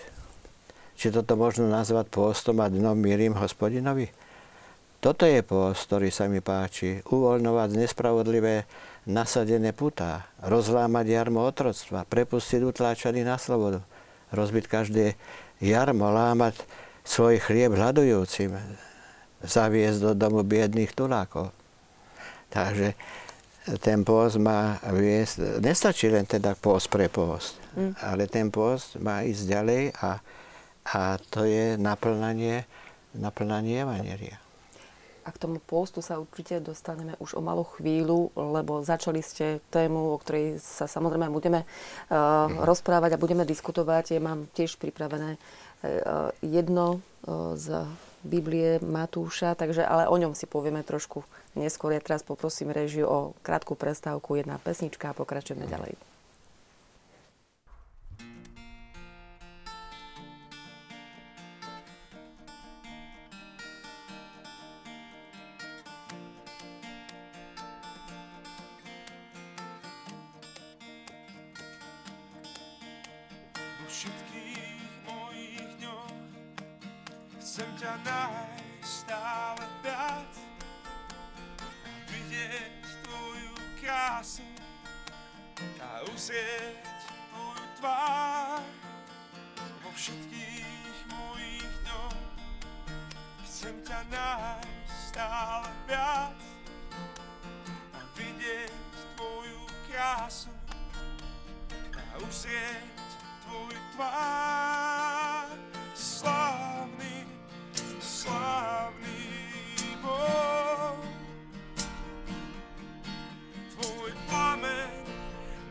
[0.97, 4.09] Či toto možno nazvať pôstom a dnom milým hospodinovi?
[4.97, 7.05] Toto je pôst, ktorý sa mi páči.
[7.05, 8.65] Uvoľňovať nespravodlivé
[9.05, 13.85] nasadené putá, rozlámať jarmo otroctva, prepustiť utláčaný na slobodu,
[14.33, 15.17] rozbiť každé
[15.61, 16.57] jarmo, lámať
[17.03, 18.53] svoj chlieb hľadujúcim,
[19.41, 21.49] zaviesť do domu biedných tulákov.
[22.51, 22.93] Takže
[23.81, 27.93] ten pôst má viesť, nestačí len teda pôst pre pôst, mm.
[28.01, 30.19] ale ten pôst má ísť ďalej a,
[30.91, 32.65] a to je naplnanie,
[33.13, 34.37] naplnanie Evangelia.
[35.21, 40.17] A k tomu postu sa určite dostaneme už o malú chvíľu, lebo začali ste tému,
[40.17, 44.17] o ktorej sa samozrejme budeme uh, rozprávať a budeme diskutovať.
[44.17, 45.60] Ja mám tiež pripravené uh,
[46.41, 47.85] jedno uh, z
[48.21, 51.25] Biblie Matúša, takže ale o ňom si povieme trošku
[51.57, 51.97] neskôr.
[51.97, 56.10] Ja teraz poprosím režiu o krátku prestávku, jedna pesnička a pokračujeme ďalej.
[84.21, 84.45] krásu
[85.81, 86.85] a uzrieť
[87.33, 88.61] moju tvár
[89.81, 92.21] vo všetkých mojich dňoch.
[93.41, 96.37] Chcem ťa nájsť stále viac
[97.97, 98.77] a vidieť
[99.17, 100.53] tvoju krásu
[101.97, 103.09] a uzrieť
[103.49, 105.49] tvoju tvár.
[105.97, 107.25] Slávny,
[107.97, 109.33] slávny
[109.97, 110.80] Boh.
[114.61, 114.93] kameň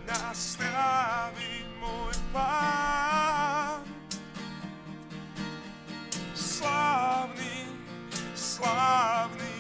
[0.03, 3.87] nás trávi môj pán.
[6.35, 7.71] Slávny,
[8.35, 9.55] slávny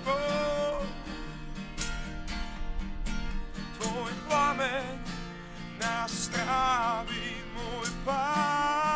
[0.00, 0.88] Boh,
[3.76, 5.04] tvoj plameň
[5.76, 8.95] nás trávi môj pán.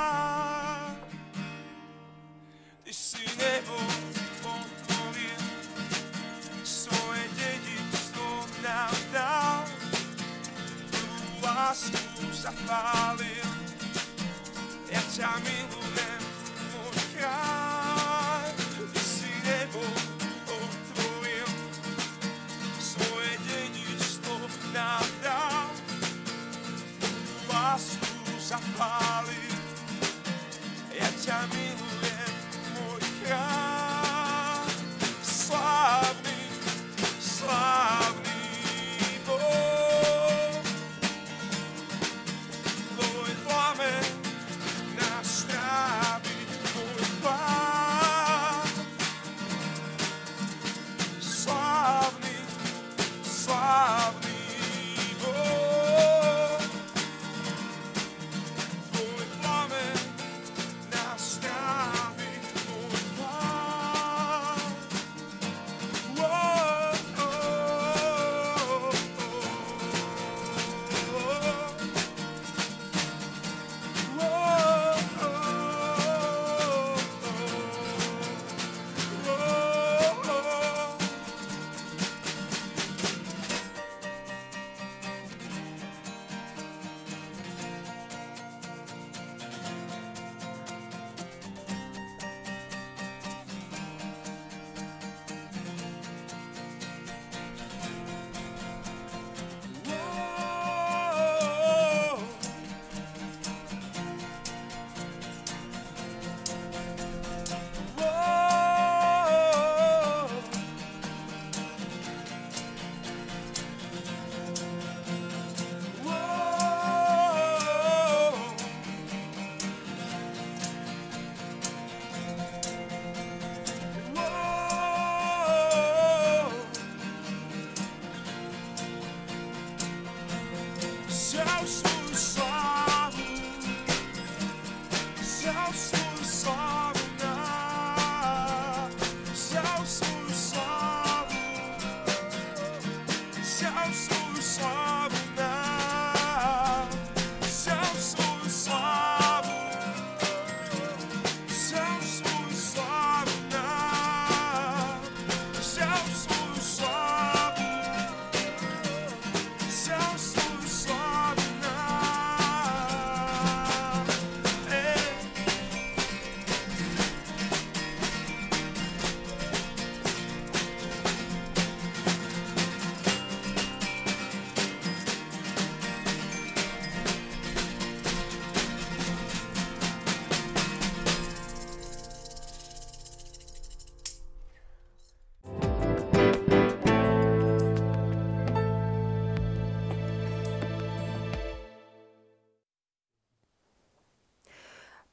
[15.44, 15.69] me.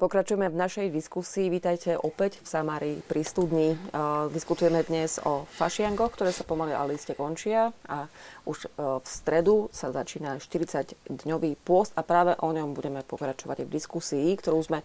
[0.08, 1.52] Pokračujeme v našej diskusii.
[1.52, 3.76] Vítajte opäť v Samárii pri studni.
[3.92, 8.08] Uh, diskutujeme dnes o fašiangoch, ktoré sa pomaly ale iste končia a
[8.48, 13.74] už uh, v stredu sa začína 40-dňový pôst a práve o ňom budeme pokračovať v
[13.76, 14.80] diskusii, ktorú sme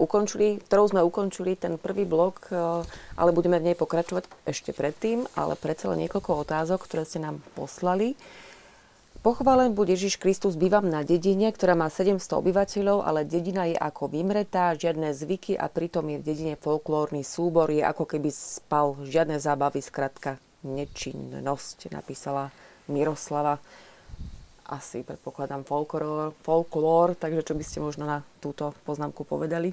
[0.00, 2.80] ukončili, ktorou sme ukončili ten prvý blok, uh,
[3.20, 7.44] ale budeme v nej pokračovať ešte predtým, ale predsa len niekoľko otázok, ktoré ste nám
[7.52, 8.16] poslali.
[9.22, 14.10] Pochválen buď Ježiš Kristus, bývam na dedine, ktorá má 700 obyvateľov, ale dedina je ako
[14.10, 19.38] vymretá, žiadne zvyky a pritom je v dedine folklórny súbor, je ako keby spal, žiadne
[19.38, 22.50] zábavy, skratka nečinnosť, napísala
[22.90, 23.62] Miroslava.
[24.66, 29.70] Asi predpokladám folklór, folklór, takže čo by ste možno na túto poznámku povedali?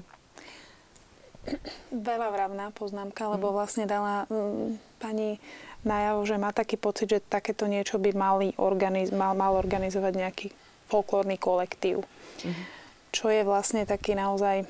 [1.90, 5.42] Veľa vravná poznámka, lebo vlastne dala mm, pani
[5.84, 10.46] najavo, že má taký pocit, že takéto niečo by mali organiz- mal, mal organizovať nejaký
[10.90, 12.04] folklórny kolektív.
[12.44, 12.64] Mm-hmm.
[13.10, 14.66] Čo je vlastne taký naozaj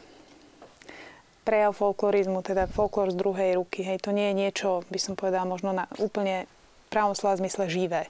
[1.45, 3.83] prejav folklorizmu, teda folklór z druhej ruky.
[3.83, 6.45] Hej, to nie je niečo, by som povedala, možno na úplne
[6.93, 8.07] pravom slova zmysle živé.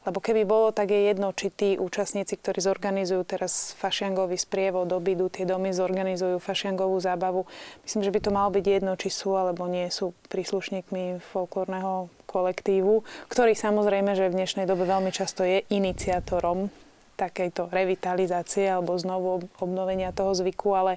[0.00, 5.28] Lebo keby bolo, tak je jedno, či tí účastníci, ktorí zorganizujú teraz fašiangový sprievod, obidu,
[5.28, 7.44] tie domy zorganizujú fašiangovú zábavu.
[7.84, 13.04] Myslím, že by to malo byť jedno, či sú alebo nie sú príslušníkmi folklórneho kolektívu,
[13.28, 16.72] ktorý samozrejme, že v dnešnej dobe veľmi často je iniciátorom
[17.20, 20.96] takejto revitalizácie alebo znovu obnovenia toho zvyku, ale,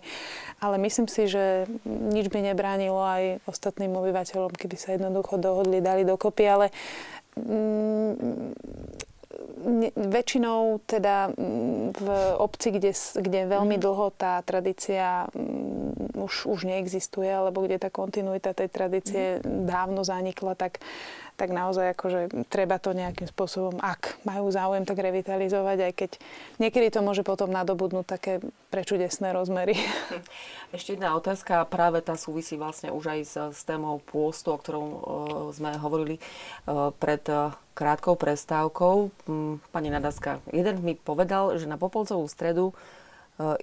[0.64, 6.08] ale myslím si, že nič by nebránilo aj ostatným obyvateľom, keby sa jednoducho dohodli, dali
[6.08, 6.66] dokopy, ale
[7.38, 8.54] Mm,
[9.96, 12.08] väčšinou teda mm, v
[12.38, 18.54] obci, kde, kde veľmi dlho tá tradícia mm, už, už neexistuje, alebo kde tá kontinuita
[18.54, 20.84] tej tradície dávno zanikla, tak
[21.34, 26.12] tak naozaj akože treba to nejakým spôsobom, ak majú záujem, tak revitalizovať, aj keď
[26.62, 28.34] niekedy to môže potom nadobudnúť také
[28.70, 29.74] prečudesné rozmery.
[30.76, 34.86] Ešte jedna otázka, práve tá súvisí vlastne už aj s, s témou pôstu, o ktorom
[34.86, 35.00] uh,
[35.54, 38.96] sme hovorili uh, pred uh, krátkou prestávkou.
[39.26, 42.78] Um, pani Nadaska, jeden mi povedal, že na Popolcovú stredu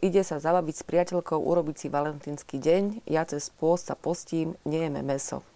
[0.03, 4.99] ide sa zabaviť s priateľkou, urobiť si valentínsky deň, ja cez pôst sa postím, nejeme
[4.99, 5.47] meso.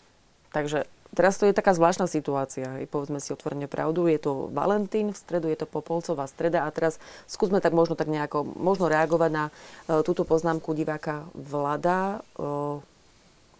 [0.55, 2.83] Takže Teraz to je taká zvláštna situácia.
[2.83, 4.11] I povedzme si otvorene pravdu.
[4.11, 6.99] Je to Valentín, v stredu je to Popolcová streda a teraz
[7.31, 12.21] skúsme tak možno tak nejako možno reagovať na uh, túto poznámku diváka Vlada.
[12.37, 12.83] Uh,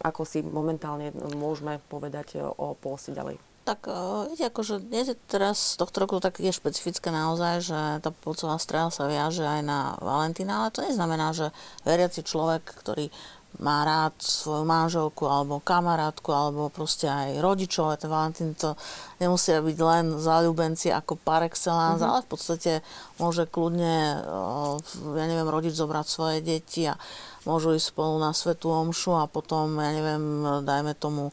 [0.03, 3.39] ako si momentálne môžeme povedať uh, o pôste ďalej?
[3.65, 3.89] Tak
[4.29, 8.93] viete, akože je teraz z tohto roku tak je špecifické naozaj, že tá polcová strela
[8.93, 11.49] sa viaže aj na Valentína, ale to neznamená, že
[11.89, 13.09] veriaci človek, ktorý
[13.63, 17.95] má rád svoju manželku alebo kamarátku alebo proste aj rodičov.
[18.01, 18.75] Ten Valentín to
[19.23, 22.11] nemusia byť len zalúbenci ako par excellence, mm-hmm.
[22.11, 22.73] ale v podstate
[23.23, 24.25] môže kľudne,
[25.15, 26.99] ja neviem, rodič zobrať svoje deti a
[27.47, 30.23] môžu ísť spolu na svetú omšu a potom, ja neviem,
[30.67, 31.31] dajme tomu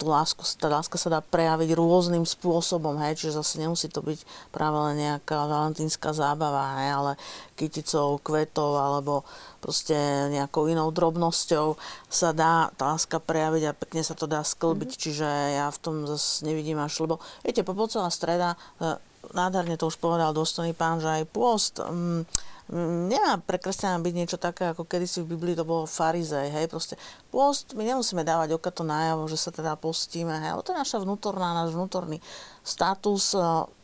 [0.00, 4.78] lásku, tá láska sa dá prejaviť rôznym spôsobom, hej, čiže zase nemusí to byť práve
[4.90, 7.12] len nejaká valentínska zábava, hej, ale
[7.54, 9.22] kyticou, kvetov alebo
[9.62, 9.94] proste
[10.34, 11.78] nejakou inou drobnosťou
[12.10, 15.04] sa dá tá láska prejaviť a pekne sa to dá sklbiť, mm-hmm.
[15.06, 15.28] čiže
[15.62, 18.98] ja v tom zase nevidím až, lebo viete, popolcová streda, e,
[19.30, 22.26] nádherne to už povedal dostojný pán, že aj pôst, mm,
[22.70, 26.94] nemá pre kresťana byť niečo také, ako kedysi v Biblii to bolo farizej, hej, proste
[27.34, 30.80] post, my nemusíme dávať oka to najavo, že sa teda postíme, hej, ale to je
[30.80, 32.22] naša vnútorná, náš vnútorný
[32.62, 33.42] status, e,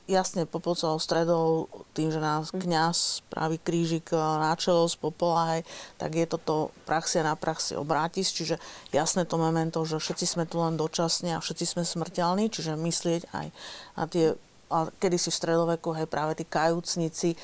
[0.09, 2.64] jasne popolcovou stredou, tým, že nás mhm.
[2.64, 5.62] kňaz praví krížik e, na čelo z popola, hej,
[5.99, 8.57] tak je toto praxia na praxi obrátis, čiže
[8.95, 13.22] jasné to memento, že všetci sme tu len dočasne a všetci sme smrteľní, čiže myslieť
[13.35, 13.47] aj
[13.99, 17.37] na tie, a kedysi v stredoveku, hej, práve tí kajúcnici,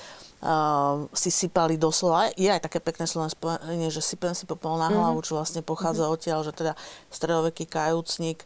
[0.44, 2.30] uh, si sypali doslova.
[2.36, 5.26] Je aj také pekné slovenské spojenie, že sypem si popol na hlavu, mm-hmm.
[5.26, 6.16] čo vlastne pochádza mm-hmm.
[6.20, 6.72] odtiaľ, že teda
[7.08, 8.44] stredoveký kajúcnik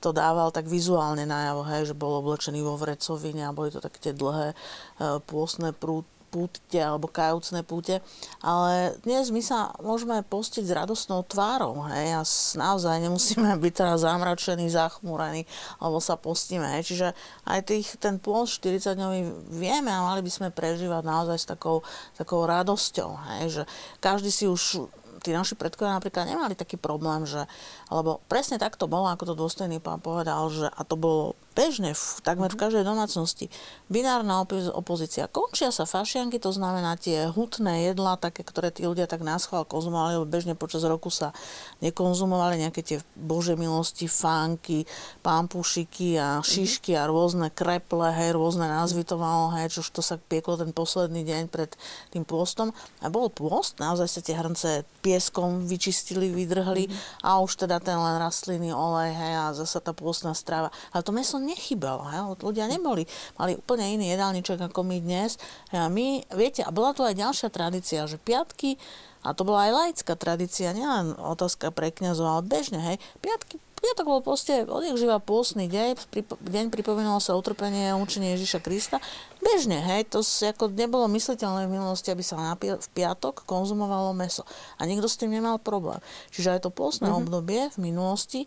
[0.00, 4.10] to dával tak vizuálne najavo, hej, že bol oblečený vo vrecovine a boli to také
[4.10, 7.98] tie dlhé uh, pôstne prúty púte alebo kajúcne púte,
[8.38, 12.22] ale dnes my sa môžeme postiť s radosnou tvárou, hej, a
[12.54, 15.44] naozaj nemusíme byť teraz zamračení, zachmúrení,
[15.82, 17.08] alebo sa postíme, hej, čiže
[17.50, 19.20] aj tých, ten pôl 40 dňový
[19.50, 21.82] vieme a mali by sme prežívať naozaj s takou,
[22.14, 23.62] takou radosťou, hej, že
[23.98, 24.86] každý si už
[25.20, 27.44] tí naši predkovia napríklad nemali taký problém, že,
[27.92, 31.92] lebo presne tak to bolo, ako to dôstojný pán povedal, že a to bolo bežne,
[31.92, 32.62] v, takmer v Mhm.
[32.64, 33.46] každej domácnosti.
[33.92, 35.28] Binárna opo- opozícia.
[35.28, 40.16] Končia sa fašianky, to znamená tie hutné jedlá, také, ktoré tí ľudia tak náschval konzumovali,
[40.16, 41.36] lebo bežne počas roku sa
[41.84, 44.88] nekonzumovali nejaké tie bože milosti, fánky,
[45.20, 50.16] pampušiky a šišky a rôzne kreple, hej, rôzne názvy to malo, hej, čo to sa
[50.16, 51.74] pieklo ten posledný deň pred
[52.08, 52.72] tým pôstom.
[53.02, 54.70] A bol pôst, naozaj sa tie hrnce
[55.04, 57.26] pieskom vyčistili, vydrhli mm-hmm.
[57.26, 60.70] a už teda ten len rastlinný olej, hej, a zasa tá pôstna strava.
[60.94, 65.36] Ale to meso nechybalo, hej, ľudia neboli, mali úplne iný jedálniček ako my dnes.
[65.74, 68.78] A my, viete, a bola tu aj ďalšia tradícia, že piatky,
[69.20, 74.06] a to bola aj laická tradícia, nielen otázka pre kniazov, ale bežne, hej, piatky Piatok
[74.06, 79.00] bol proste odjak živa pôstny deň, pripo, deň pripomínalo sa utrpenie a učenie Ježiša Krista.
[79.40, 84.44] Bežne, hej, to ako nebolo mysliteľné v minulosti, aby sa na, v piatok konzumovalo meso.
[84.76, 85.96] A nikto s tým nemal problém.
[86.28, 87.24] Čiže aj to pôstne mm-hmm.
[87.24, 88.44] obdobie v minulosti,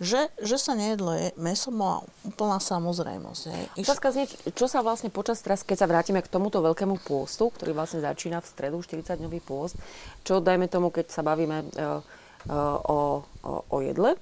[0.00, 3.76] že, že sa nejedlo je, meso bola úplná samozrejmosť.
[3.76, 3.84] Iš...
[3.84, 4.26] Otázka znie,
[4.56, 8.40] čo sa vlastne počas, teraz keď sa vrátime k tomuto veľkému pôstu, ktorý vlastne začína
[8.40, 9.76] v stredu, 40-dňový pôst,
[10.24, 12.00] čo dajme tomu, keď sa bavíme uh,
[12.48, 14.16] uh, o, o, o jedle,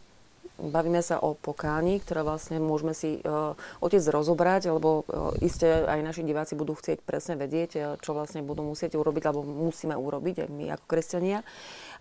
[0.58, 6.02] Bavíme sa o pokáni, ktoré vlastne môžeme si uh, otec rozobrať, lebo uh, iste aj
[6.02, 10.48] naši diváci budú chcieť presne vedieť, čo vlastne budú musieť urobiť, alebo musíme urobiť aj
[10.50, 11.46] my ako kresťania.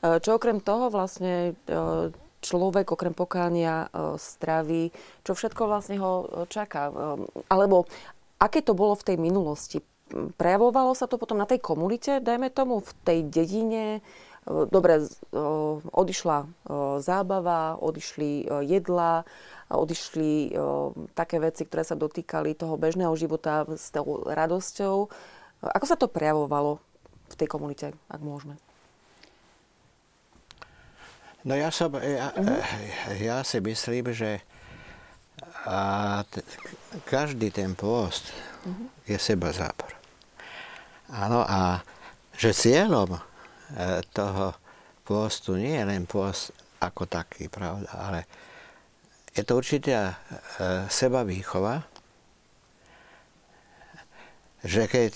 [0.02, 2.10] Uh, čo okrem toho vlastne uh,
[2.40, 6.90] človek okrem pokánia uh, straví, čo všetko vlastne ho čaká.
[6.90, 7.90] Uh, alebo
[8.38, 9.82] aké to bolo v tej minulosti?
[10.40, 14.00] Prejavovalo sa to potom na tej komunite, dajme tomu, v tej dedine,
[14.48, 15.04] dobre,
[15.92, 16.48] odišla
[17.04, 19.28] zábava, odišli jedla,
[19.68, 20.56] odišli
[21.12, 25.12] také veci, ktoré sa dotýkali toho bežného života s tou radosťou.
[25.76, 26.80] Ako sa to prejavovalo
[27.28, 28.56] v tej komunite, ak môžeme?
[31.48, 33.16] No ja, som, ja, uh-huh.
[33.24, 34.44] ja si myslím, že
[35.64, 36.44] a t-
[37.08, 38.36] každý ten pôst
[38.68, 38.92] uh-huh.
[39.08, 39.96] je seba zápor.
[41.08, 41.80] Áno, a
[42.36, 43.16] že cieľom
[44.12, 44.60] toho
[45.08, 46.52] pôstu nie je len pôst
[46.84, 48.28] ako taký, pravda, ale
[49.32, 50.20] je to určitá
[50.92, 51.80] seba výchova,
[54.68, 55.14] že keď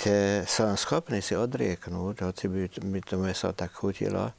[0.47, 4.31] som schopný si odrieknúť, hoci by mi to meso tak chutilo,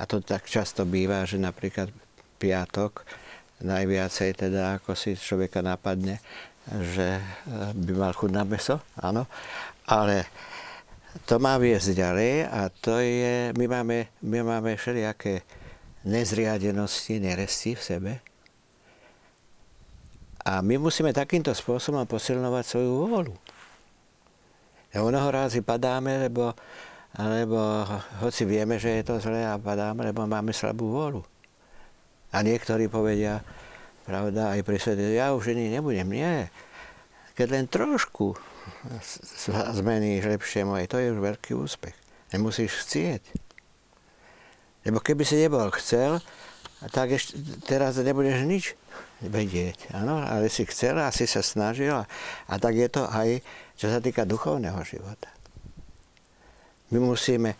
[0.00, 1.92] a to tak často býva, že napríklad
[2.40, 3.04] piatok
[3.60, 6.16] najviacej teda, ako si človeka napadne,
[6.64, 7.20] že
[7.76, 9.28] by mal chuť na meso, áno,
[9.84, 10.24] ale
[11.28, 15.44] to má viesť ďalej a to je, my máme, my máme všelijaké
[16.08, 18.12] nezriadenosti, neresti v sebe.
[20.40, 23.34] A my musíme takýmto spôsobom posilnovať svoju vôľu.
[24.96, 26.56] Mnoho rázy padáme, lebo,
[27.18, 27.82] lebo
[28.22, 31.22] hoci vieme, že je to zlé a padáme, lebo máme slabú vôľu.
[32.30, 33.42] A niektorí povedia,
[34.06, 36.46] pravda, aj pri svete, ja už ani nebudem, nie.
[37.34, 38.38] Keď len trošku
[39.74, 41.96] zmeníš lepšiemu, aj to je už veľký úspech.
[42.30, 43.22] Nemusíš chcieť.
[44.86, 46.22] Lebo keby si nebol chcel,
[46.94, 47.36] tak ešte
[47.66, 48.64] teraz nebudeš nič
[49.20, 49.92] vedieť.
[49.92, 52.08] Áno, ale si chcel a si sa snažil a,
[52.48, 53.42] a tak je to aj,
[53.76, 55.28] čo sa týka duchovného života.
[56.90, 57.54] My musíme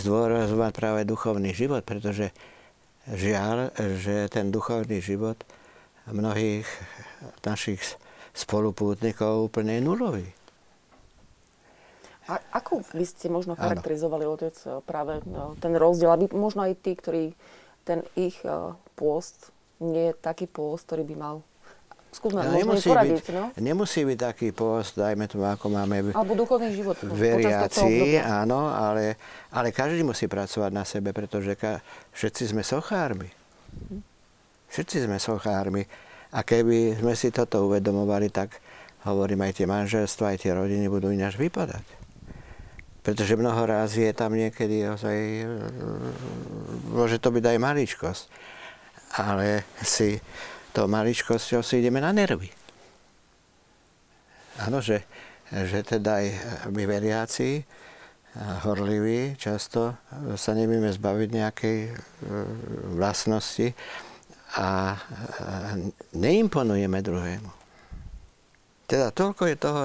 [0.00, 2.32] zdôrazovať práve duchovný život, pretože
[3.08, 5.40] žiaľ, že ten duchovný život
[6.08, 6.68] mnohých
[7.44, 7.80] našich
[8.36, 10.28] spolupútnikov úplne nulový.
[12.24, 14.56] A ako by ste možno charakterizovali, otec,
[14.88, 15.20] práve
[15.60, 17.24] ten rozdiel, aby možno aj tí, ktorí
[17.84, 18.40] ten ich
[18.96, 21.36] pôst nie je taký pôst, ktorý by mal
[22.14, 23.44] Skúsme, no, nemusí, poradiť, byť, no?
[23.58, 26.94] nemusí byť taký pôst, dajme tomu, ako máme Alebo duchovný život.
[27.02, 29.18] Veriaci, áno, ale,
[29.50, 31.82] ale každý musí pracovať na sebe, pretože ka,
[32.14, 33.26] všetci sme sochármi.
[34.70, 35.82] Všetci sme sochármi.
[36.30, 38.62] A keby sme si toto uvedomovali, tak
[39.10, 41.82] hovorím, aj tie manželstva, aj tie rodiny budú ináč vypadať.
[43.02, 45.18] Pretože mnoho razy je tam niekedy ozaj,
[46.94, 48.24] môže to byť aj maličkosť.
[49.14, 50.18] Ale si
[50.74, 52.50] to maličkosťou si ideme na nervy.
[54.66, 55.06] Áno, že,
[55.50, 56.26] že teda aj
[56.74, 57.62] my veriaci,
[58.66, 59.94] horliví, často
[60.34, 61.78] sa nevieme zbaviť nejakej
[62.98, 63.70] vlastnosti
[64.58, 64.98] a
[66.18, 67.50] neimponujeme druhému.
[68.90, 69.82] Teda toľko je toho,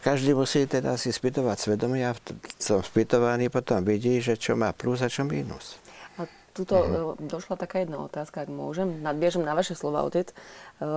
[0.00, 2.22] každý musí teda si spýtovať svedomie a v
[2.62, 5.76] tom spýtovaní potom vidí, že čo má plus a čo mínus.
[6.50, 7.14] Tuto uh-huh.
[7.18, 9.00] došla taká jedna otázka, ak môžem.
[9.00, 10.30] Nadbiežem na vaše slova, otec.
[10.30, 10.34] E,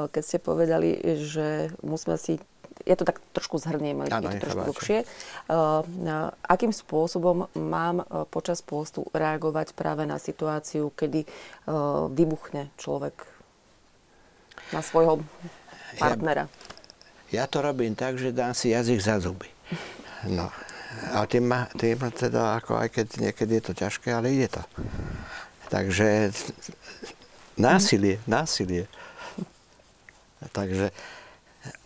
[0.10, 2.41] keď ste povedali, že musíme si
[2.89, 4.99] ja to tak trošku zhrniem, ale je to trošku dlhšie.
[5.45, 5.86] Uh,
[6.41, 8.01] akým spôsobom mám
[8.34, 11.22] počas pôstu reagovať práve na situáciu, kedy
[11.70, 13.14] uh, vybuchne človek?
[14.72, 15.22] na svojho
[16.01, 16.49] partnera.
[17.30, 19.49] Ja, ja to robím tak, že dám si jazyk za zuby.
[20.30, 20.49] No.
[21.14, 24.62] A tým, tým teda, ako aj keď niekedy je to ťažké, ale ide to.
[25.74, 26.30] Takže
[27.57, 28.86] násilie, násilie.
[30.53, 30.93] Takže,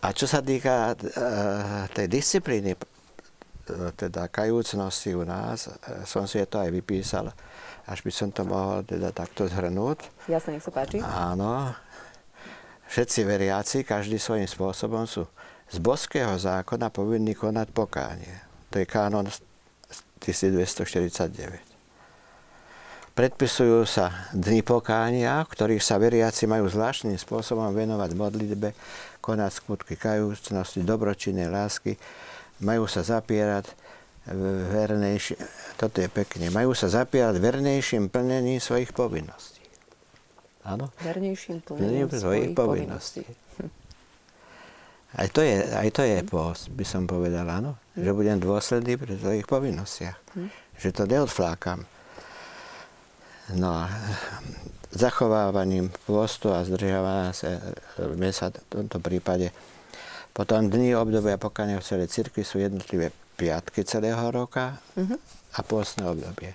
[0.04, 6.36] a čo sa týka uh, tej disciplíny, uh, teda kajúcnosti u nás, uh, som si
[6.44, 7.32] to aj vypísal,
[7.88, 10.28] až by som to mohol teda takto zhrnúť.
[10.28, 11.00] Jasne, nech sa páči.
[11.00, 11.72] Áno.
[12.92, 15.24] Všetci veriaci, každý svojím spôsobom sú
[15.72, 18.36] z boského zákona povinní konať pokánie.
[18.68, 19.24] To je kánon
[20.20, 21.67] 1249.
[23.18, 28.70] Predpisujú sa dni pokánia, v ktorých sa veriaci majú zvláštnym spôsobom venovať modlitbe,
[29.18, 31.98] konať skutky kajúcnosti, dobročinnej lásky,
[32.62, 33.74] majú sa zapierať
[34.70, 35.34] vernejší,
[35.74, 39.66] toto je pekne, majú sa zapierať vernejším plnením svojich povinností.
[40.62, 40.94] Áno?
[41.02, 43.26] Vernejším plnením svojich, svojich povinností.
[45.18, 47.82] Aj to, je, aj to je post, by som povedal, áno.
[47.98, 50.38] Že budem dôsledný pri svojich povinnostiach.
[50.38, 50.54] Hm.
[50.78, 51.97] Že to neodflákam.
[53.56, 53.88] No a
[54.92, 57.60] zachovávaním postu a zdržiavania sa
[58.16, 59.52] mesa v tomto prípade.
[60.32, 65.18] Potom dni obdobia pokania v celej cirkvi sú jednotlivé piatky celého roka uh-huh.
[65.54, 66.54] a postné obdobie.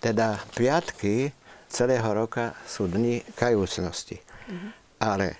[0.00, 1.32] Teda piatky
[1.68, 4.20] celého roka sú dni kajúcnosti.
[4.20, 4.70] Uh-huh.
[5.00, 5.36] Ale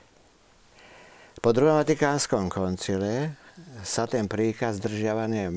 [1.40, 3.36] po druhom Vatikánskom koncile
[3.84, 5.52] sa ten príkaz zdržiavania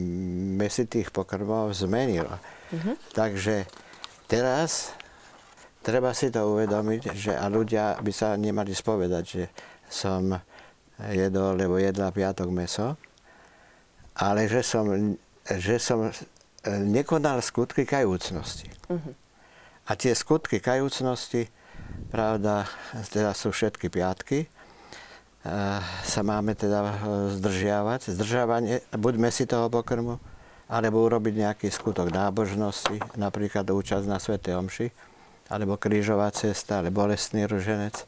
[0.59, 2.27] mesitých pokrmov zmenil.
[2.27, 2.95] Uh-huh.
[3.15, 3.67] Takže
[4.27, 4.91] teraz
[5.87, 9.43] treba si to uvedomiť, že a ľudia by sa nemali spovedať, že
[9.87, 10.35] som
[11.15, 12.99] jedol, lebo jedla piatok meso,
[14.19, 15.15] ale že som,
[15.47, 16.11] že som
[16.67, 18.67] nekonal skutky kajúcnosti.
[18.91, 19.15] Uh-huh.
[19.87, 21.47] A tie skutky kajúcnosti,
[22.11, 22.67] pravda,
[23.07, 24.51] teda sú všetky piatky,
[26.03, 26.99] sa máme teda
[27.39, 28.11] zdržiavať.
[28.11, 30.19] Zdržiavanie, buďme si toho pokrmu,
[30.67, 34.35] alebo urobiť nejaký skutok nábožnosti, napríklad účasť na Sv.
[34.43, 35.06] Omši
[35.47, 38.03] alebo krížová cesta, alebo bolestný ruženec.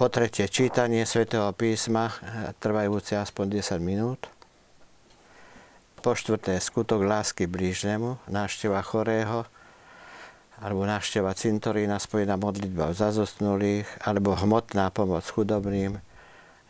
[0.00, 2.08] Po tretie, čítanie svätého písma,
[2.56, 4.32] trvajúce aspoň 10 minút.
[6.00, 9.44] Po štvrté, skutok lásky blížnemu, návšteva chorého,
[10.60, 16.00] alebo návšteva cintorína, spojená modlitba za zosnulých, alebo hmotná pomoc chudobným,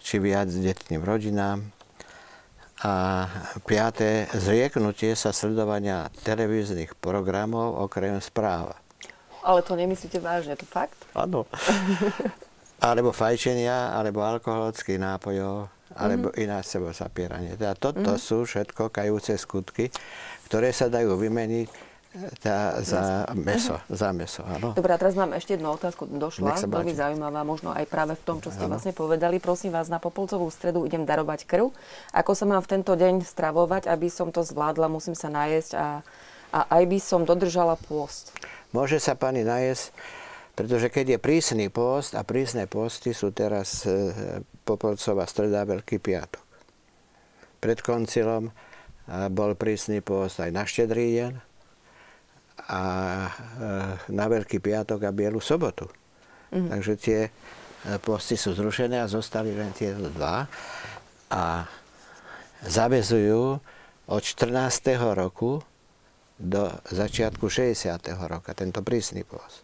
[0.02, 1.70] či viac detným rodinám.
[2.82, 3.26] A
[3.68, 8.74] piaté, zrieknutie sa sledovania televíznych programov okrem správa.
[9.40, 10.96] Ale to nemyslíte vážne, to fakt?
[11.16, 11.48] Áno.
[12.80, 16.44] alebo fajčenia, alebo alkoholických nápojov, alebo mm-hmm.
[16.48, 17.60] iná sebozapieranie.
[17.60, 18.24] Teda toto mm-hmm.
[18.24, 19.92] sú všetko kajúce skutky,
[20.48, 21.74] ktoré sa dajú vymeniť e,
[22.40, 24.72] tá, za meso, za meso, áno.
[24.72, 28.40] Dobre, a teraz mám ešte jednu otázku, došla, veľmi zaujímavá, možno aj práve v tom,
[28.40, 28.80] čo ste ano.
[28.80, 29.36] vlastne povedali.
[29.42, 31.68] Prosím vás, na Popolcovú stredu idem darovať krv.
[32.16, 35.86] Ako sa mám v tento deň stravovať, aby som to zvládla, musím sa najesť a,
[36.54, 38.32] a aj by som dodržala pôst.
[38.70, 39.90] Môže sa pani najesť,
[40.54, 46.44] pretože keď je prísny post, a prísne posty sú teraz e, Popolcová streda Veľký piatok.
[47.58, 48.52] Pred koncilom e,
[49.32, 51.32] bol prísny post aj na štedrý deň
[52.68, 52.82] a
[53.26, 53.30] e,
[54.12, 55.88] na Veľký piatok a Bielu sobotu.
[56.52, 56.68] Mm.
[56.70, 57.30] Takže tie e,
[57.98, 60.44] posty sú zrušené a zostali len tie dva.
[61.30, 61.64] A
[62.66, 63.58] zavezujú
[64.10, 64.98] od 14.
[65.14, 65.62] roku
[66.40, 68.00] do začiatku 60.
[68.24, 69.60] roka, tento prísny pôst.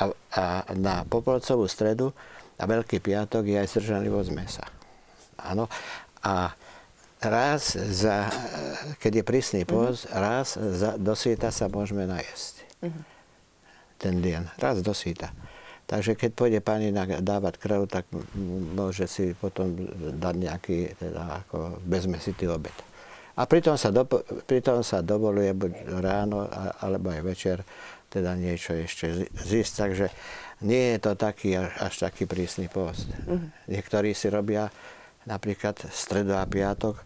[0.00, 2.16] A, a na Popolcovú stredu
[2.56, 4.64] a Veľký piatok je aj zdržanlivosť mesa.
[5.36, 5.68] Áno.
[6.24, 6.56] A
[7.20, 8.32] raz za,
[8.96, 10.20] keď je prísny pôst, mm-hmm.
[10.20, 12.54] raz za, do sveta sa môžeme najesť.
[12.80, 13.04] Mm-hmm.
[14.00, 14.42] Ten deň.
[14.56, 15.28] Raz do sveta.
[15.84, 18.06] Takže keď pôjde pani dávať krv, tak
[18.78, 19.74] môže si potom
[20.16, 22.72] dať nejaký teda ako bezmesitý obed.
[23.40, 24.04] A pritom sa, do,
[24.44, 25.72] pritom sa dovoluje buď
[26.04, 26.44] ráno
[26.84, 27.56] alebo aj večer
[28.12, 29.72] teda niečo ešte zísť.
[29.80, 30.06] Takže
[30.68, 33.08] nie je to taký až taký prísny post.
[33.08, 33.72] Mm-hmm.
[33.72, 34.68] Niektorí si robia
[35.24, 37.00] napríklad stredo a piatok,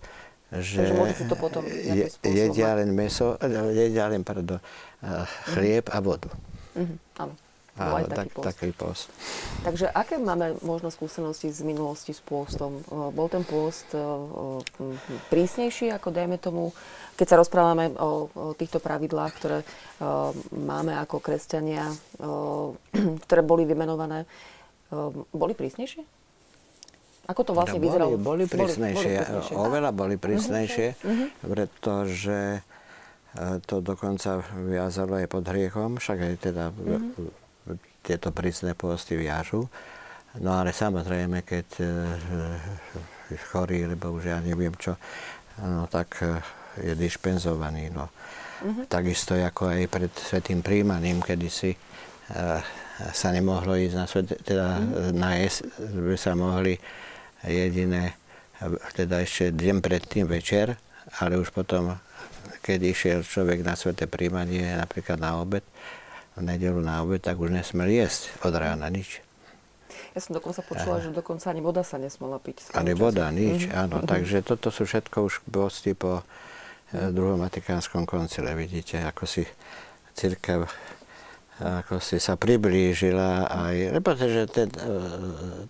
[0.55, 0.91] že,
[1.27, 3.39] to potom je, jedia len meso,
[3.75, 4.59] jedia len pardon,
[5.55, 5.99] chlieb mm-hmm.
[5.99, 6.31] a vodu.
[6.75, 6.99] Mm-hmm.
[7.23, 7.35] Áno.
[7.75, 8.47] Áno, tak, post.
[8.47, 9.11] taký post.
[9.67, 12.87] Takže aké máme možno skúsenosti z minulosti s pôstom?
[12.87, 13.91] Bol ten pôst
[15.27, 16.71] prísnejší, ako dajme tomu,
[17.19, 19.59] keď sa rozprávame o, o týchto pravidlách, ktoré
[20.55, 21.91] máme ako kresťania,
[23.27, 24.23] ktoré boli vymenované,
[25.35, 26.07] boli prísnejšie?
[27.27, 28.15] Ako to vlastne no, vyzeralo?
[28.15, 29.55] Boli, boli prísnejšie, boli, boli prísnejšie.
[29.59, 31.27] oveľa boli prísnejšie, uh-huh.
[31.43, 32.39] pretože
[33.67, 37.43] to dokonca viazalo aj pod hriechom, však aj teda uh-huh
[38.05, 39.65] tieto prísne posty viažu.
[40.45, 41.67] No ale samozrejme, keď
[43.33, 44.99] je chorý, lebo už ja neviem čo,
[45.63, 46.21] no tak
[46.77, 47.95] je dispenzovaný.
[47.95, 48.11] No.
[48.65, 48.85] Uh-huh.
[48.91, 52.59] Takisto ako aj pred svetým príjmaním, kedysi uh,
[53.15, 55.15] sa nemohlo ísť na svet, teda uh-huh.
[55.15, 56.79] na jes, by sa mohli
[57.45, 58.17] jediné,
[58.97, 60.75] teda ešte deň predtým večer,
[61.21, 61.93] ale už potom,
[62.65, 65.63] keď išiel človek na sveté príjmanie, napríklad na obed,
[66.35, 69.23] v nedelu na obed, tak už nesmel jesť od rána nič.
[70.15, 71.05] Ja som dokonca počula, Aha.
[71.07, 72.71] že dokonca ani voda sa nesmela piť.
[72.75, 73.83] Ani voda, nič, mm-hmm.
[73.83, 73.97] áno.
[73.99, 74.11] Mm-hmm.
[74.11, 76.23] Takže toto sú všetko už bosti po
[76.95, 78.55] E, druhom Vatikánskom koncile.
[78.55, 79.43] Vidíte, ako si
[80.15, 80.63] církev
[81.55, 84.91] ako si sa priblížila aj, lebo že ten, e,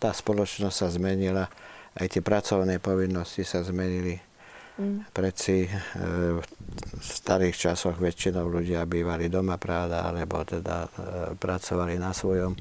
[0.00, 1.44] tá spoločnosť sa zmenila,
[2.00, 4.16] aj tie pracovné povinnosti sa zmenili.
[4.74, 5.06] Mm.
[5.14, 5.70] Preci e,
[6.40, 10.90] v starých časoch väčšinou ľudia bývali doma práda, alebo teda
[11.38, 12.58] pracovali na svojom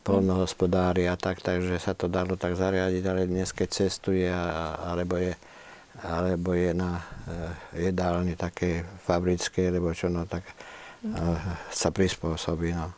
[0.00, 5.34] polnohospodári a tak, takže sa to dalo tak zariadiť, ale dnes keď cestuje alebo je
[6.00, 10.48] alebo je na eh, jedálni také fabrické, alebo čo, no tak
[11.04, 11.68] mm.
[11.68, 12.72] sa prispôsobí.
[12.72, 12.88] No.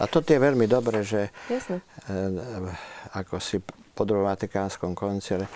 [0.00, 1.80] A to je veľmi dobré, že Jasne.
[3.16, 3.60] Ako si
[3.96, 5.48] po druhom Vatikánskom koncile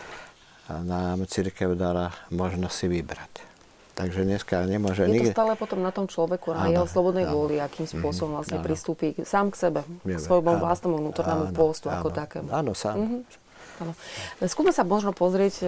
[0.87, 3.33] nám církev dala možnosť si vybrať.
[4.01, 5.05] Takže dneska nemôže...
[5.05, 7.37] Je to stále potom na tom človeku, na jeho slobodnej áno.
[7.37, 7.93] vôli, akým mhm.
[8.01, 8.64] spôsobom vlastne áno.
[8.64, 12.49] pristúpi sám k sebe, k svojmu vlastnému vnútornému postu ako takému.
[12.49, 12.97] Áno, sám.
[12.97, 13.23] Mm-hmm.
[13.81, 13.93] Áno.
[14.45, 15.66] Skúsme sa možno pozrieť e,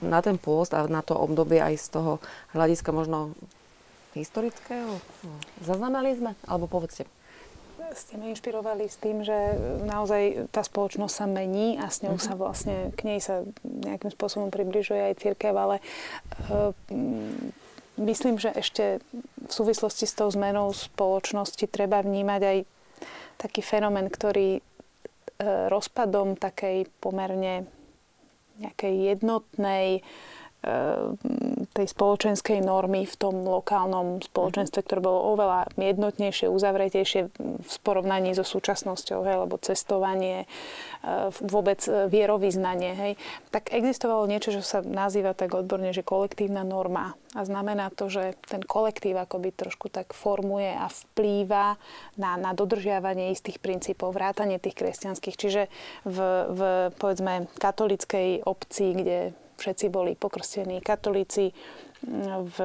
[0.00, 2.12] na ten pôst a na to obdobie aj z toho
[2.56, 3.36] hľadiska možno
[4.16, 4.96] historického.
[5.60, 6.32] Zaznamenali sme?
[6.48, 7.04] Alebo povedzte.
[7.92, 9.36] Ste ma inšpirovali s tým, že
[9.86, 14.50] naozaj tá spoločnosť sa mení a s ňou sa vlastne, k nej sa nejakým spôsobom
[14.50, 15.78] približuje aj církev, ale
[16.50, 16.74] uh,
[18.00, 18.98] myslím, že ešte
[19.46, 22.58] v súvislosti s tou zmenou spoločnosti treba vnímať aj
[23.38, 24.64] taký fenomén, ktorý
[25.36, 27.68] E, rozpadom takej pomerne
[28.56, 30.02] nejakej jednotnej e,
[31.76, 37.20] tej spoločenskej normy v tom lokálnom spoločenstve, ktoré bolo oveľa jednotnejšie, uzavretejšie
[37.62, 40.46] v porovnaní so súčasnosťou, hej, lebo cestovanie, e,
[41.44, 43.12] vôbec vierovýznanie, hej,
[43.54, 47.14] tak existovalo niečo, čo sa nazýva tak odborne, že kolektívna norma.
[47.36, 51.76] A znamená to, že ten kolektív akoby trošku tak formuje a vplýva
[52.16, 55.36] na, na dodržiavanie istých princípov, vrátanie tých kresťanských.
[55.36, 55.62] Čiže
[56.08, 56.60] v, v
[56.96, 59.18] povedzme katolickej obci, kde
[59.56, 61.52] všetci boli pokrstení katolíci,
[62.06, 62.56] v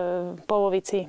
[0.46, 1.08] polovici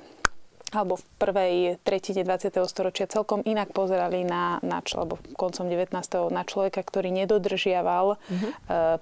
[0.73, 1.55] alebo v prvej
[1.85, 2.49] tretine 20.
[2.65, 5.93] storočia celkom inak pozerali na, na alebo koncom 19.
[6.33, 8.17] na človeka, ktorý nedodržiaval uh,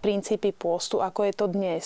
[0.03, 1.85] princípy pôstu, ako je to dnes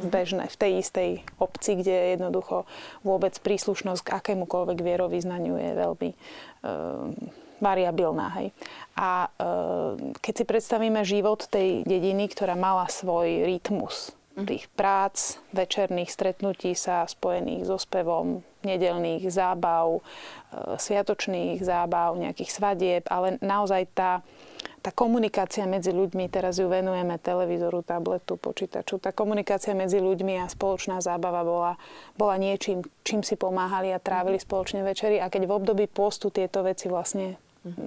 [0.00, 2.64] bežné v tej istej obci, kde jednoducho
[3.04, 7.12] vôbec príslušnosť k akémukoľvek vierovýznaniu je veľmi uh,
[7.60, 8.32] variabilná.
[8.40, 8.56] Hej.
[8.96, 9.92] A uh,
[10.24, 14.27] keď si predstavíme život tej dediny, ktorá mala svoj rytmus, mhm.
[14.46, 20.02] Tých prác, večerných stretnutí sa spojených so spevom, nedelných zábav, uh,
[20.76, 24.20] sviatočných zábav, nejakých svadieb, ale naozaj tá,
[24.82, 30.50] tá komunikácia medzi ľuďmi, teraz ju venujeme televízoru, tabletu, počítaču, tá komunikácia medzi ľuďmi a
[30.50, 31.72] spoločná zábava bola,
[32.14, 35.22] bola niečím, čím si pomáhali a trávili spoločne večery.
[35.22, 37.38] A keď v období postu tieto veci vlastne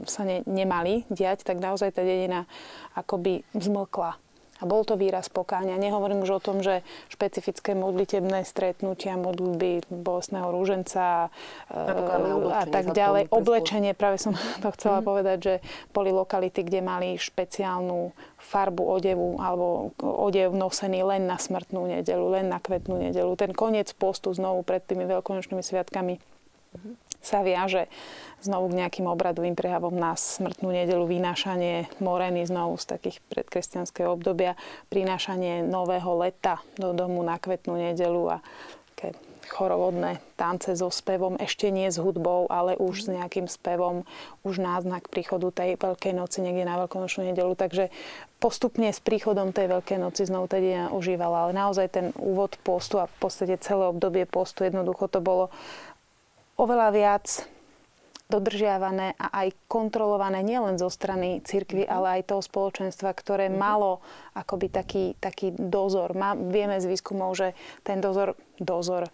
[0.05, 2.45] sa ne, nemali diať, tak naozaj tá dedina
[2.93, 4.30] akoby zmlkla.
[4.61, 5.81] A bol to výraz pokáňa.
[5.81, 11.33] Nehovorím už o tom, že špecifické modlitebné stretnutia, modlitby bolestného rúženca
[11.73, 13.33] a tak ďalej.
[13.33, 15.05] Oblečenie, práve som to chcela mm.
[15.05, 15.53] povedať, že
[15.91, 22.47] boli lokality, kde mali špeciálnu farbu odevu alebo odev nosený len na smrtnú nedelu, len
[22.47, 23.33] na kvetnú nedelu.
[23.33, 26.21] Ten koniec postu znovu pred tými veľkonočnými sviatkami
[26.71, 27.85] mm sa viaže
[28.41, 34.57] znovu k nejakým obradovým prejavom na smrtnú nedelu, vynášanie moreny znovu z takých predkresťanského obdobia,
[34.89, 38.37] prinášanie nového leta do domu na kvetnú nedelu a
[38.93, 39.13] také
[39.51, 44.07] chorovodné tance so spevom, ešte nie s hudbou, ale už s nejakým spevom,
[44.47, 47.51] už náznak príchodu tej Veľkej noci niekde na Veľkonočnú nedelu.
[47.59, 47.91] Takže
[48.39, 51.49] postupne s príchodom tej Veľkej noci znovu teda užívala.
[51.49, 55.51] Ale naozaj ten úvod postu a v podstate celé obdobie postu jednoducho to bolo
[56.55, 57.25] oveľa viac
[58.31, 61.91] dodržiavané a aj kontrolované nielen zo strany cirkvy, mhm.
[61.91, 63.59] ale aj toho spoločenstva, ktoré mm-hmm.
[63.59, 63.99] malo
[64.31, 66.15] akoby taký, taký dozor.
[66.15, 67.51] Má, vieme z výskumov, že
[67.83, 69.11] ten dozor, dozor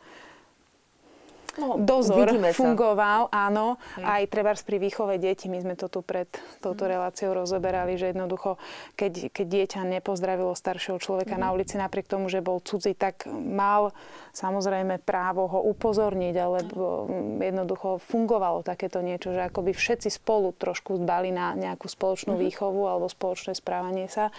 [1.57, 2.57] no, dozor vidíme sa.
[2.63, 4.05] fungoval, áno, Hej.
[4.05, 6.29] aj treba pri výchove detí, my sme to tu pred
[6.61, 6.91] touto mm.
[6.97, 8.57] reláciou rozoberali, že jednoducho,
[8.97, 11.41] keď, keď dieťa nepozdravilo staršieho človeka mm.
[11.41, 13.93] na ulici napriek tomu, že bol cudzí, tak mal
[14.33, 17.09] samozrejme právo ho upozorniť, alebo
[17.41, 22.41] jednoducho fungovalo takéto niečo, že akoby všetci spolu trošku dbali na nejakú spoločnú mm.
[22.49, 24.29] výchovu alebo spoločné správanie sa.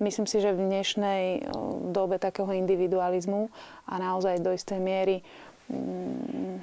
[0.00, 1.48] Myslím si, že v dnešnej
[1.92, 3.48] dobe takého individualizmu
[3.86, 5.22] a naozaj do istej miery
[5.70, 6.56] mm,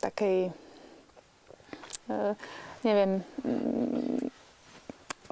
[0.00, 0.50] takej,
[2.08, 2.16] e,
[2.84, 4.30] neviem, mm,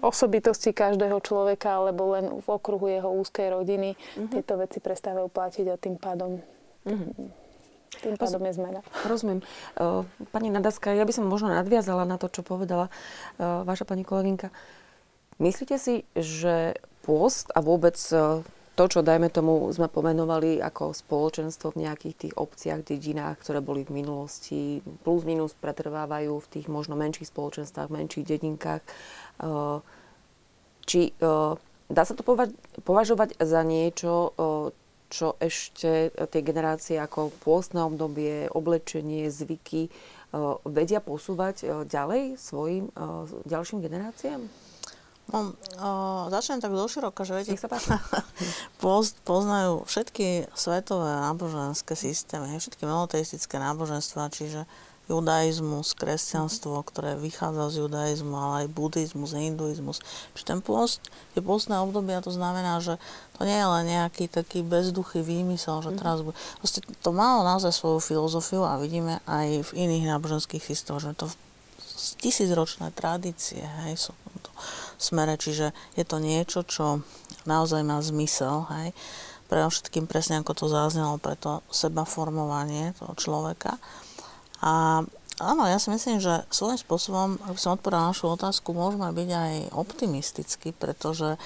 [0.03, 4.31] osobitosti každého človeka alebo len v okruhu jeho úzkej rodiny mm-hmm.
[4.35, 6.43] tieto veci prestávajú platiť a tým pádom
[6.89, 7.45] mm-hmm.
[7.93, 8.81] Tým pádom je zmena.
[9.05, 9.45] Rozumiem.
[9.45, 10.03] E,
[10.33, 12.93] pani Nadaska, ja by som možno nadviazala na to, čo povedala e,
[13.45, 14.49] vaša pani kolegynka.
[15.37, 17.95] Myslíte si, že pôst a vôbec
[18.73, 23.85] to, čo dajme tomu sme pomenovali ako spoločenstvo v nejakých tých obciach, dedinách, ktoré boli
[23.85, 28.81] v minulosti, plus minus pretrvávajú v tých možno menších spoločenstvách, menších dedinkách.
[28.81, 29.79] Eh,
[30.89, 31.53] či eh,
[31.93, 32.25] dá sa to
[32.81, 34.73] považovať za niečo, eh,
[35.13, 39.93] čo ešte tie generácie ako pôstne obdobie, oblečenie, zvyky
[40.65, 42.89] vedia posúvať ďalej svojim
[43.45, 44.72] ďalším generáciám?
[45.31, 45.91] No, o,
[46.35, 47.55] začnem tak doširoka, že viete,
[48.83, 54.67] poz, poznajú všetky svetové náboženské systémy, všetky monoteistické náboženstva, čiže
[55.11, 59.99] judaizmus, kresťanstvo, ktoré vychádza z judaizmu, ale aj buddhizmus, hinduizmus.
[60.35, 61.03] Čiže ten post,
[61.35, 62.97] tie postné obdobia, to znamená, že
[63.37, 65.99] to nie je len nejaký taký bezduchý výmysel, že mhm.
[65.99, 66.37] teraz bude...
[66.63, 71.27] Proste to malo naozaj svoju filozofiu a vidíme aj v iných náboženských systémoch, že to
[72.19, 74.51] tisícročné tradície, hej, sú v tomto
[74.99, 77.07] smere, čiže je to niečo, čo
[77.47, 78.91] naozaj má zmysel, hej,
[79.47, 83.77] pre všetkým presne ako to zaznelo, pre to seba formovanie toho človeka.
[84.65, 85.05] A
[85.43, 89.53] áno, ja si myslím, že svojím spôsobom, ak som odpovedala našu otázku, môžeme byť aj
[89.77, 91.37] optimistickí, pretože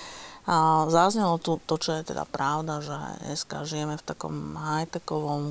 [0.47, 2.95] a zaznelo tu to, čo je teda pravda, že
[3.27, 5.51] dneska žijeme v takom high-techovom,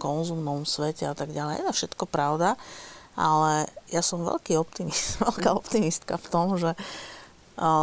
[0.00, 1.60] konzumnom svete a tak ďalej.
[1.60, 2.56] Je to všetko pravda,
[3.16, 6.72] ale ja som veľký optimist, veľká optimistka v tom, že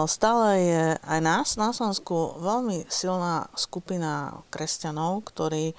[0.09, 5.77] stále je aj nás na Slovensku veľmi silná skupina kresťanov, ktorí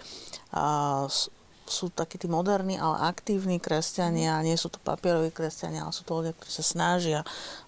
[1.71, 6.19] sú takí tí moderní, ale aktívni kresťania, nie sú to papieroví kresťania, ale sú to
[6.19, 7.21] ľudia, ktorí sa snažia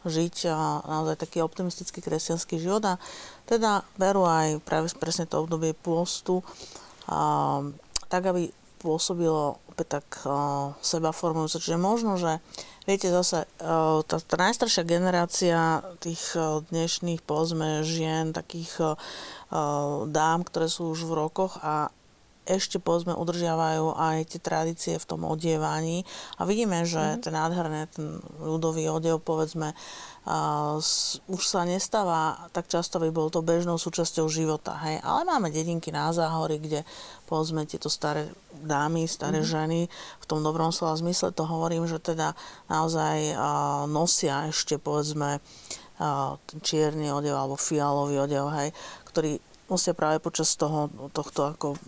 [0.02, 0.50] žiť
[0.90, 2.82] naozaj taký optimistický kresťanský život.
[2.82, 2.98] A
[3.46, 6.42] teda berú aj práve presne to obdobie pôstu,
[8.10, 8.50] tak aby
[8.82, 11.62] pôsobilo opäť tak uh, seba formujúce.
[11.62, 12.42] Čiže možno, že
[12.84, 18.98] viete zase, uh, tá, tá najstaršia generácia tých uh, dnešných, povedzme, žien, takých uh,
[20.10, 21.94] dám, ktoré sú už v rokoch a
[22.42, 26.02] ešte povedzme udržiavajú aj tie tradície v tom odievaní
[26.38, 27.20] a vidíme, že mm.
[27.22, 29.70] ten nádherný, ten ľudový odev povedzme
[30.26, 30.74] uh,
[31.30, 34.98] už sa nestáva tak často, aby bol to bežnou súčasťou života, hej.
[35.06, 36.82] Ale máme dedinky na záhory, kde
[37.30, 38.26] povedzme tieto staré
[38.58, 39.46] dámy, staré mm.
[39.46, 39.80] ženy,
[40.18, 42.34] v tom dobrom slova zmysle to hovorím, že teda
[42.66, 48.74] naozaj uh, nosia ešte povedzme uh, čierny odev alebo fialový odev, hej,
[49.06, 49.38] ktorý
[49.70, 51.78] nosia práve počas toho, tohto ako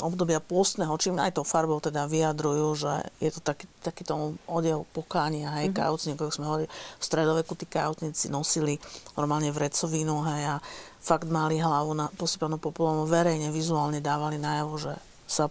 [0.00, 4.86] obdobia pôstneho, čím aj to farbou teda vyjadrujú, že je to taký, taký tomu odev
[4.90, 5.80] pokánia, hej, mm-hmm.
[5.82, 8.78] kajúcník, ako sme hovorili, v stredoveku tí kajúcnici nosili
[9.14, 10.56] normálne vrecovinu, hej, a
[11.02, 14.94] fakt mali hlavu na, posypanú popolom, verejne, vizuálne dávali najavo, že
[15.26, 15.50] sa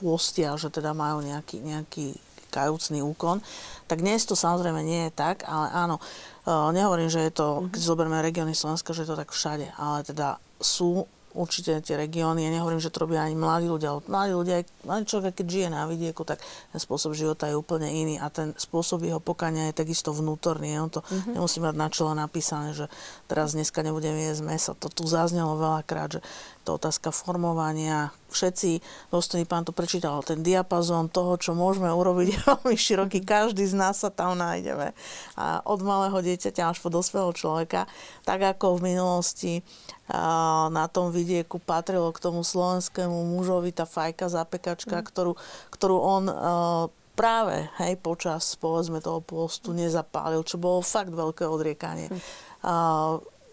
[0.00, 2.16] pôstia, že teda majú nejaký, nejaký
[2.50, 3.38] kajúcný úkon.
[3.86, 7.80] Tak dnes to samozrejme nie je tak, ale áno, e, nehovorím, že je to, keď
[7.80, 7.88] mhm.
[7.88, 12.50] zoberieme regióny Slovenska, že je to tak všade, ale teda sú určite tie regióny, ja
[12.50, 15.86] nehovorím, že to robia ani mladí ľudia, ale mladí ľudia, mladý človek, keď žije na
[15.86, 20.10] vidieku, tak ten spôsob života je úplne iný a ten spôsob jeho pokania je takisto
[20.10, 20.74] vnútorný.
[20.78, 21.38] On to mm-hmm.
[21.38, 22.86] nemusí mať na čele napísané, že
[23.30, 24.72] teraz dneska nebudem jesť meso.
[24.74, 26.20] To tu zaznelo veľakrát, že
[26.70, 28.14] to otázka formovania.
[28.30, 28.78] Všetci,
[29.10, 33.26] dostojný pán to prečítal, ten diapazón toho, čo môžeme urobiť je veľmi široký.
[33.26, 34.94] Každý z nás sa tam nájdeme.
[35.34, 37.90] A od malého dieťaťa až po dospelého človeka.
[38.22, 39.52] Tak ako v minulosti
[40.70, 45.06] na tom vidieku patrilo k tomu slovenskému mužovi tá fajka zapekačka, mm.
[45.10, 45.32] ktorú,
[45.74, 46.24] ktorú on
[47.18, 52.10] práve hej, počas povedzme toho postu nezapálil, čo bolo fakt veľké odriekanie.
[52.10, 52.20] Mm.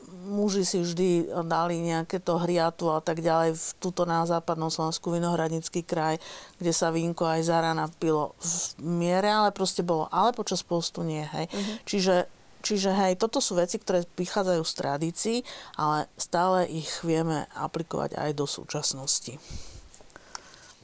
[0.08, 5.12] Muži si vždy dali nejaké to hriatu a tak ďalej v túto na západnom Slovensku
[5.12, 6.20] Vinohradnický kraj,
[6.60, 8.52] kde sa vínko aj za rána pilo v
[8.84, 11.48] miere, ale proste bolo, ale počas postu nie, hej.
[11.48, 11.78] Mm-hmm.
[11.84, 12.16] Čiže
[12.58, 15.38] Čiže hej, toto sú veci, ktoré prichádzajú z tradícií,
[15.80, 19.40] ale stále ich vieme aplikovať aj do súčasnosti.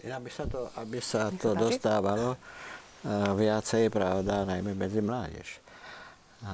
[0.05, 5.59] Aby sa to, aby sa to dostávalo uh, viacej, pravda, najmä medzi mládež.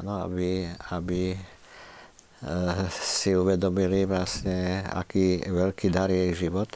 [0.02, 0.66] Áno, aby,
[0.98, 1.38] aby
[2.90, 6.72] si uvedomili vlastne, aký veľký dar je ich život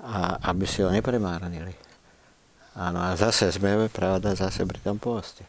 [0.00, 1.72] a aby si ho nepremárnili.
[2.76, 5.44] Áno, a zase sme, pravda, zase pri tom pôste.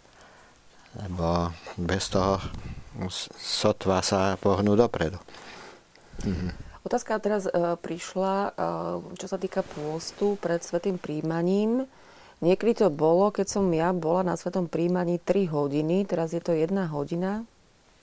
[0.96, 2.40] Lebo bez toho
[3.40, 5.20] sotva sa pohnú dopredu.
[6.28, 6.72] Mhm.
[6.82, 8.52] Otázka teraz e, prišla, e,
[9.22, 11.86] čo sa týka pôstu pred svetým príjmaním.
[12.42, 16.58] Niekedy to bolo, keď som ja bola na svetom príjmaní 3 hodiny, teraz je to
[16.58, 17.46] 1 hodina.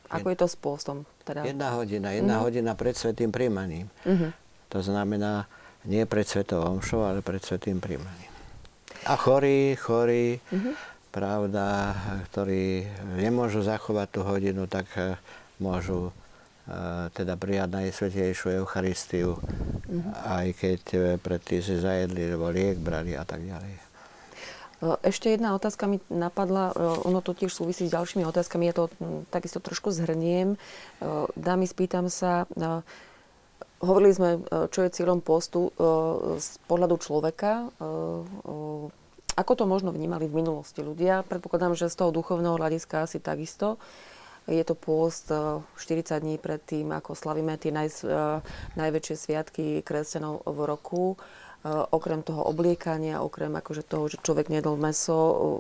[0.09, 1.05] Ako je to s pôstom?
[1.25, 1.45] Teda?
[1.45, 2.49] Jedna hodina, jedna uh-huh.
[2.49, 3.93] hodina pred svetým príjmaním.
[4.09, 4.33] Uh-huh.
[4.73, 5.45] To znamená
[5.85, 8.33] nie pred svetou omšou, ale pred svetým príjmaním.
[9.05, 10.75] A chorí, chorí, uh-huh.
[11.13, 11.93] pravda,
[12.33, 12.89] ktorí
[13.21, 15.17] nemôžu zachovať tú hodinu, tak e,
[15.61, 16.13] môžu
[17.17, 20.13] teda prijať Najsvetejšiu Eucharistiu, mm-hmm.
[20.21, 23.88] aj keď e, predtým si zajedli, lebo liek brali a tak ďalej.
[24.79, 26.75] E, ešte jedna otázka mi napadla, e,
[27.07, 28.85] ono to tiež súvisí s ďalšími otázkami, ja to
[29.35, 30.61] takisto trošku zhrniem.
[31.39, 32.47] Dámy, spýtam sa,
[33.79, 34.31] hovorili sme,
[34.75, 35.71] čo je cieľom postu
[36.39, 37.71] z pohľadu človeka,
[39.39, 41.23] ako to možno vnímali v minulosti ľudia?
[41.23, 43.79] Predpokladám, že z toho duchovného hľadiska asi takisto.
[44.51, 48.03] Je to pôst 40 eh, dní pred tým, ako slavíme tie naj,
[48.75, 51.05] najväčšie sviatky kresťanov v roku.
[51.59, 55.59] Eh, okrem toho obliekania, okrem akože toho, že človek nedol meso,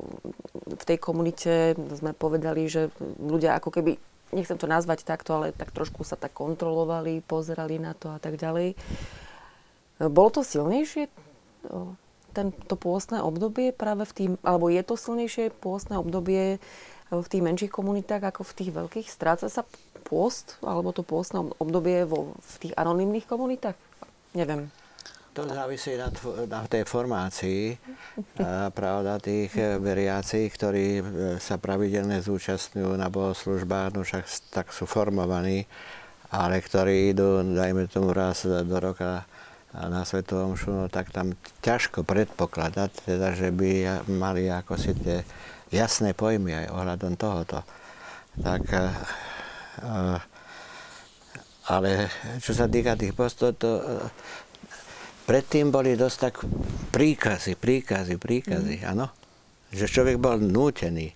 [0.62, 3.99] v tej komunite sme povedali, že ľudia ako keby,
[4.31, 8.39] nechcem to nazvať takto, ale tak trošku sa tak kontrolovali, pozerali na to a tak
[8.39, 8.79] ďalej.
[9.99, 11.11] Bolo to silnejšie,
[12.31, 16.62] tento pôstne obdobie práve v tým, alebo je to silnejšie pôstne obdobie
[17.11, 19.11] v tých menších komunitách ako v tých veľkých?
[19.11, 19.66] Stráca sa
[20.07, 23.75] pôst alebo to pôstne obdobie vo, v tých anonimných komunitách?
[24.39, 24.70] Neviem.
[25.39, 26.10] To závisí na,
[26.51, 27.78] na tej formácii,
[28.43, 31.02] a, pravda, tých e, veriacich, ktorí e,
[31.39, 35.62] sa pravidelne zúčastňujú na bohoslužbách, no však tak sú formovaní,
[36.35, 39.31] ale ktorí idú, dajme tomu raz do roka
[39.70, 45.23] na Svetovom Omšu, no tak tam ťažko predpokladať, teda, že by mali ako si tie
[45.70, 47.62] jasné pojmy aj ohľadom tohoto.
[48.43, 48.90] Tak, eh,
[49.86, 50.19] eh,
[51.69, 52.09] ale
[52.43, 54.02] čo sa týka tých postov, to eh,
[55.29, 56.41] predtým boli dosť tak
[56.89, 58.89] príkazy, príkazy, príkazy, mm.
[58.97, 59.13] áno.
[59.69, 61.13] Že človek bol nútený.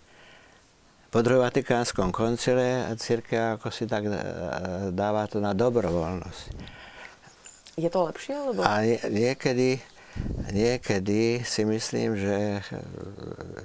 [1.08, 4.04] Po druhom Vatikánskom koncile církev ako si tak
[4.92, 6.44] dáva to na dobrovoľnosť.
[7.80, 8.36] Je to lepšie?
[8.36, 8.60] Lebo...
[8.60, 9.80] A nie, niekedy,
[10.52, 12.60] niekedy si myslím, že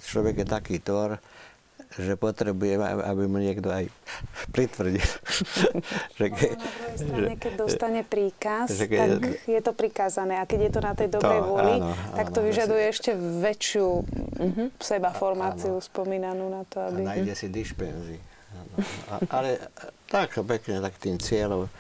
[0.08, 1.20] človek je taký tvor,
[1.96, 3.88] že potrebuje, aby mu niekto aj
[4.56, 5.08] pritvrdil.
[6.20, 10.36] že ke, na druhej strane, keď dostane príkaz, že ke, tak je to prikázané.
[10.38, 13.12] A keď je to na tej dobrej to, vôli, áno, tak to vyžaduje áno, ešte
[13.16, 14.68] väčšiu uh-huh.
[14.78, 15.86] seba formáciu áno.
[15.86, 17.08] spomínanú na to, aby...
[17.08, 18.20] A nájde si dišpenzy.
[19.34, 19.72] ale
[20.12, 21.72] tak pekne, tak tým cieľom,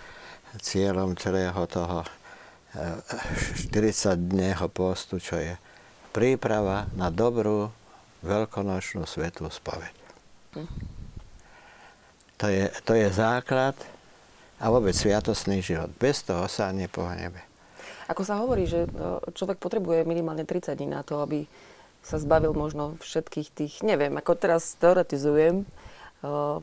[0.63, 2.07] cieľom celého toho
[3.73, 5.57] 40-dného postu, čo je
[6.13, 7.73] príprava na dobrú
[8.21, 9.96] veľkonočnú svetú spoveď.
[12.37, 13.73] To je, to je základ
[14.57, 15.89] a vôbec sviatostný život.
[15.97, 17.41] Bez toho sa nepohneme.
[18.07, 18.89] Ako sa hovorí, že e,
[19.35, 21.43] človek potrebuje minimálne 30 dní na to, aby
[22.05, 25.67] sa zbavil možno všetkých tých, neviem, ako teraz teoretizujem,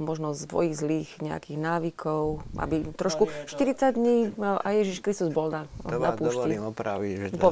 [0.03, 6.03] možno svojich zlých nejakých návykov, aby trošku 40 dní a Ježiš Kristus bol na, to
[6.03, 6.35] na púšti.
[6.35, 7.49] dovolím opraviť, že to,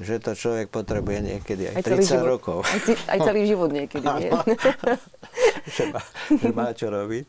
[0.00, 2.58] že to človek potrebuje niekedy aj, aj 30 život, rokov.
[2.64, 2.80] Aj,
[3.12, 4.32] aj celý život niekedy, nie?
[5.76, 6.00] že, má,
[6.32, 7.24] že má čo robiť.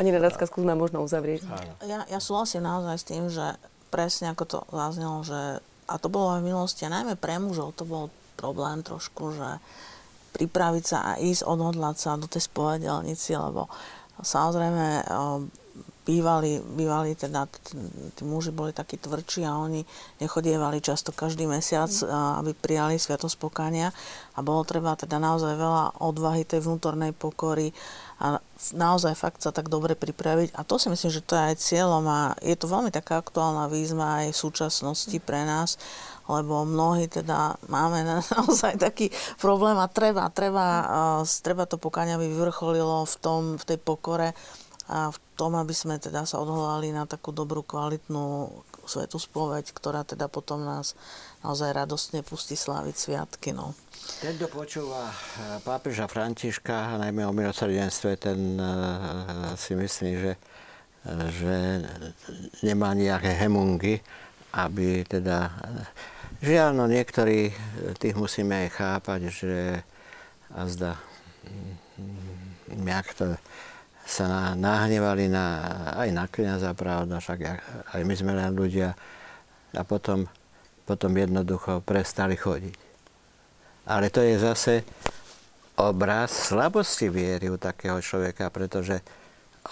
[0.00, 1.44] Ani Renácka skúsme možno uzavrieť.
[1.84, 3.60] Ja, ja súhlasím naozaj s tým, že
[3.92, 7.76] presne ako to zaznelo, že a to bolo aj v minulosti, a najmä pre mužov
[7.76, 9.60] to bol problém trošku, že
[10.32, 13.66] pripraviť sa a ísť, odhodlať sa do tej spovedelnici, lebo
[14.20, 15.06] samozrejme
[16.08, 17.44] bývali, bývali teda,
[18.16, 19.84] tí muži boli takí tvrdší a oni
[20.24, 22.40] nechodievali často každý mesiac, mm.
[22.40, 23.92] aby prijali sviatosť pokania
[24.32, 27.76] a bolo treba teda naozaj veľa odvahy tej vnútornej pokory
[28.24, 28.40] a
[28.72, 30.56] naozaj fakt sa tak dobre pripraviť.
[30.56, 33.68] A to si myslím, že to je aj cieľom a je to veľmi taká aktuálna
[33.68, 35.76] výzva aj v súčasnosti pre nás,
[36.28, 38.04] lebo mnohí teda máme
[38.36, 39.08] naozaj taký
[39.40, 40.86] problém a treba, treba,
[41.42, 44.36] treba to pokaň, aby vyvrcholilo v, tom, v tej pokore
[44.88, 48.48] a v tom, aby sme teda sa odhodlali na takú dobrú, kvalitnú
[48.88, 50.96] svetú spoveď, ktorá teda potom nás
[51.44, 53.52] naozaj radostne pustí sláviť sviatky.
[53.52, 53.76] No.
[54.24, 60.32] Ten, kto počúva e, pápeža Františka, najmä o milosrdenstve, ten uh, si myslí, že,
[61.36, 61.56] že
[62.64, 64.00] nemá nejaké hemungy,
[64.56, 65.52] aby teda...
[66.38, 67.50] Žiaľ, no niektorí
[67.98, 69.82] tých musíme aj chápať, že
[70.54, 70.94] a zda
[72.70, 73.34] nejak to
[74.08, 75.46] sa nahnevali na,
[75.98, 77.38] aj na kniaza, pravda, však
[77.92, 78.94] aj my sme len ľudia
[79.74, 80.24] a potom,
[80.88, 82.76] potom jednoducho prestali chodiť.
[83.90, 84.74] Ale to je zase
[85.74, 89.02] obraz slabosti viery u takého človeka, pretože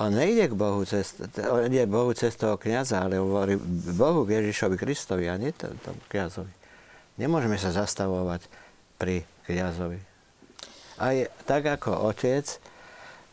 [0.02, 1.16] on nejde k Bohu cez,
[1.46, 3.56] on ide Bohu cez toho kniaza, ale hovorí
[3.96, 6.55] Bohu Ježišovi Kristovi a nie tomu kniazovi.
[7.16, 8.44] Nemôžeme sa zastavovať
[9.00, 10.00] pri kniazovi.
[10.96, 12.44] Aj tak ako otec,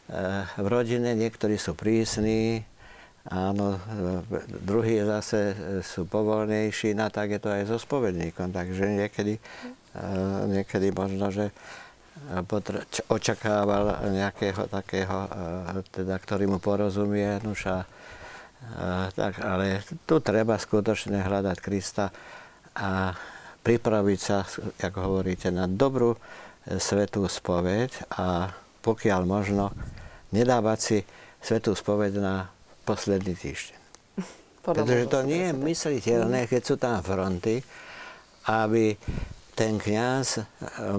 [0.04, 2.60] Eh, v rodine, niektorí sú prísni,
[3.24, 8.84] áno, eh, druhí zase eh, sú povolnejší, no tak je to aj so spovedníkom, takže
[8.94, 9.40] niekedy,
[10.50, 11.54] niekedy možno, že
[13.10, 15.30] očakával nejakého takého,
[15.94, 17.86] teda, ktorý mu porozumie, nuša,
[19.14, 22.10] tak, ale tu treba skutočne hľadať Krista
[22.74, 23.14] a
[23.64, 24.44] pripraviť sa,
[24.84, 26.20] ako hovoríte, na dobrú
[26.68, 28.52] svetú spoveď a
[28.84, 29.72] pokiaľ možno,
[30.36, 30.98] nedávať si
[31.40, 32.52] svetú spoveď na
[32.84, 33.80] posledný týždeň.
[34.68, 37.64] Pretože to nie je mysliteľné, keď sú tam fronty,
[38.52, 38.96] aby
[39.56, 40.46] ten kňaz eh,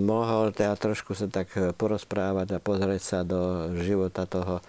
[0.00, 4.64] mohol teda trošku sa tak porozprávať a pozrieť sa do života toho,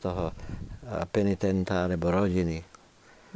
[0.00, 0.32] toho
[1.12, 2.64] penitenta alebo rodiny.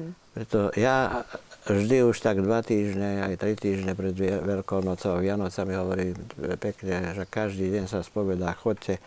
[0.00, 0.12] Hm.
[0.32, 1.20] Preto ja
[1.66, 6.18] vždy už tak dva týždne, aj tri týždne pred Veľkou nocou, Vianocami hovorím
[6.58, 8.98] pekne, že každý deň sa spovedá, chodte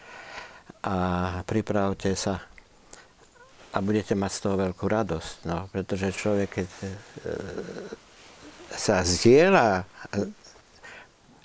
[0.85, 0.95] a
[1.43, 2.39] pripravte sa
[3.75, 5.35] a budete mať z toho veľkú radosť.
[5.51, 6.87] No, pretože človek, keď e,
[8.71, 9.83] sa zdieľa,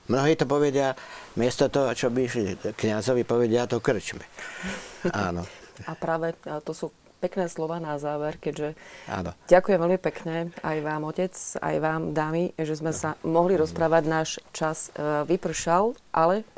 [0.07, 0.95] mnohí to povedia,
[1.35, 4.23] miesto toho, čo by išli kniazovi, povedia to krčme.
[5.11, 5.43] Áno.
[5.91, 8.73] A práve to sú pekné slova na záver, keďže
[9.05, 9.37] Áno.
[9.47, 14.03] ďakujem veľmi pekne aj vám, otec, aj vám, dámy, že sme sa mohli rozprávať.
[14.09, 16.49] Náš čas e, vypršal, ale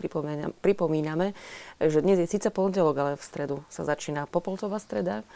[0.63, 1.35] pripomíname,
[1.83, 5.27] že dnes je síce pondelok, ale v stredu sa začína Popolcová streda.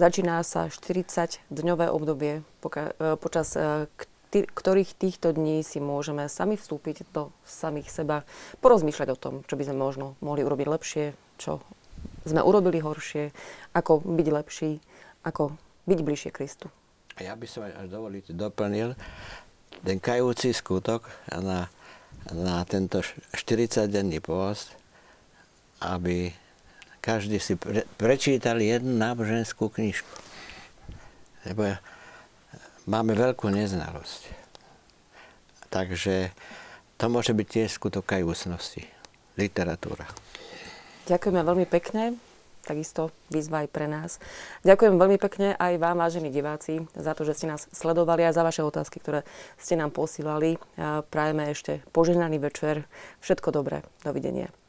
[0.00, 2.80] Začína sa 40-dňové obdobie, e,
[3.20, 3.84] počas e,
[4.32, 8.24] ktorých týchto dní si môžeme sami vstúpiť do samých seba,
[8.64, 11.04] porozmýšľať o tom, čo by sme možno mohli urobiť lepšie,
[11.36, 11.60] čo
[12.22, 13.34] sme urobili horšie,
[13.74, 14.72] ako byť lepší,
[15.26, 15.54] ako
[15.86, 16.70] byť bližšie Kristu.
[17.18, 18.96] A ja by som až dovoliť doplnil
[19.82, 21.68] ten kajúci skutok na,
[22.30, 23.02] na tento
[23.34, 24.72] 40-denný post,
[25.82, 26.30] aby
[27.02, 30.14] každý si pre, prečítal jednu náboženskú knižku.
[31.50, 31.74] Lebo
[32.86, 34.30] máme veľkú neznalosť.
[35.72, 36.30] Takže
[37.00, 38.86] to môže byť tiež skutok kajúcnosti.
[39.34, 40.06] Literatúra.
[41.10, 42.14] Ďakujeme veľmi pekne.
[42.62, 44.22] Takisto výzva aj pre nás.
[44.62, 48.46] Ďakujem veľmi pekne aj vám, vážení diváci, za to, že ste nás sledovali a za
[48.46, 49.26] vaše otázky, ktoré
[49.58, 50.62] ste nám posílali.
[51.10, 52.86] Prajeme ešte požehnaný večer.
[53.18, 53.82] Všetko dobré.
[54.06, 54.61] Dovidenia.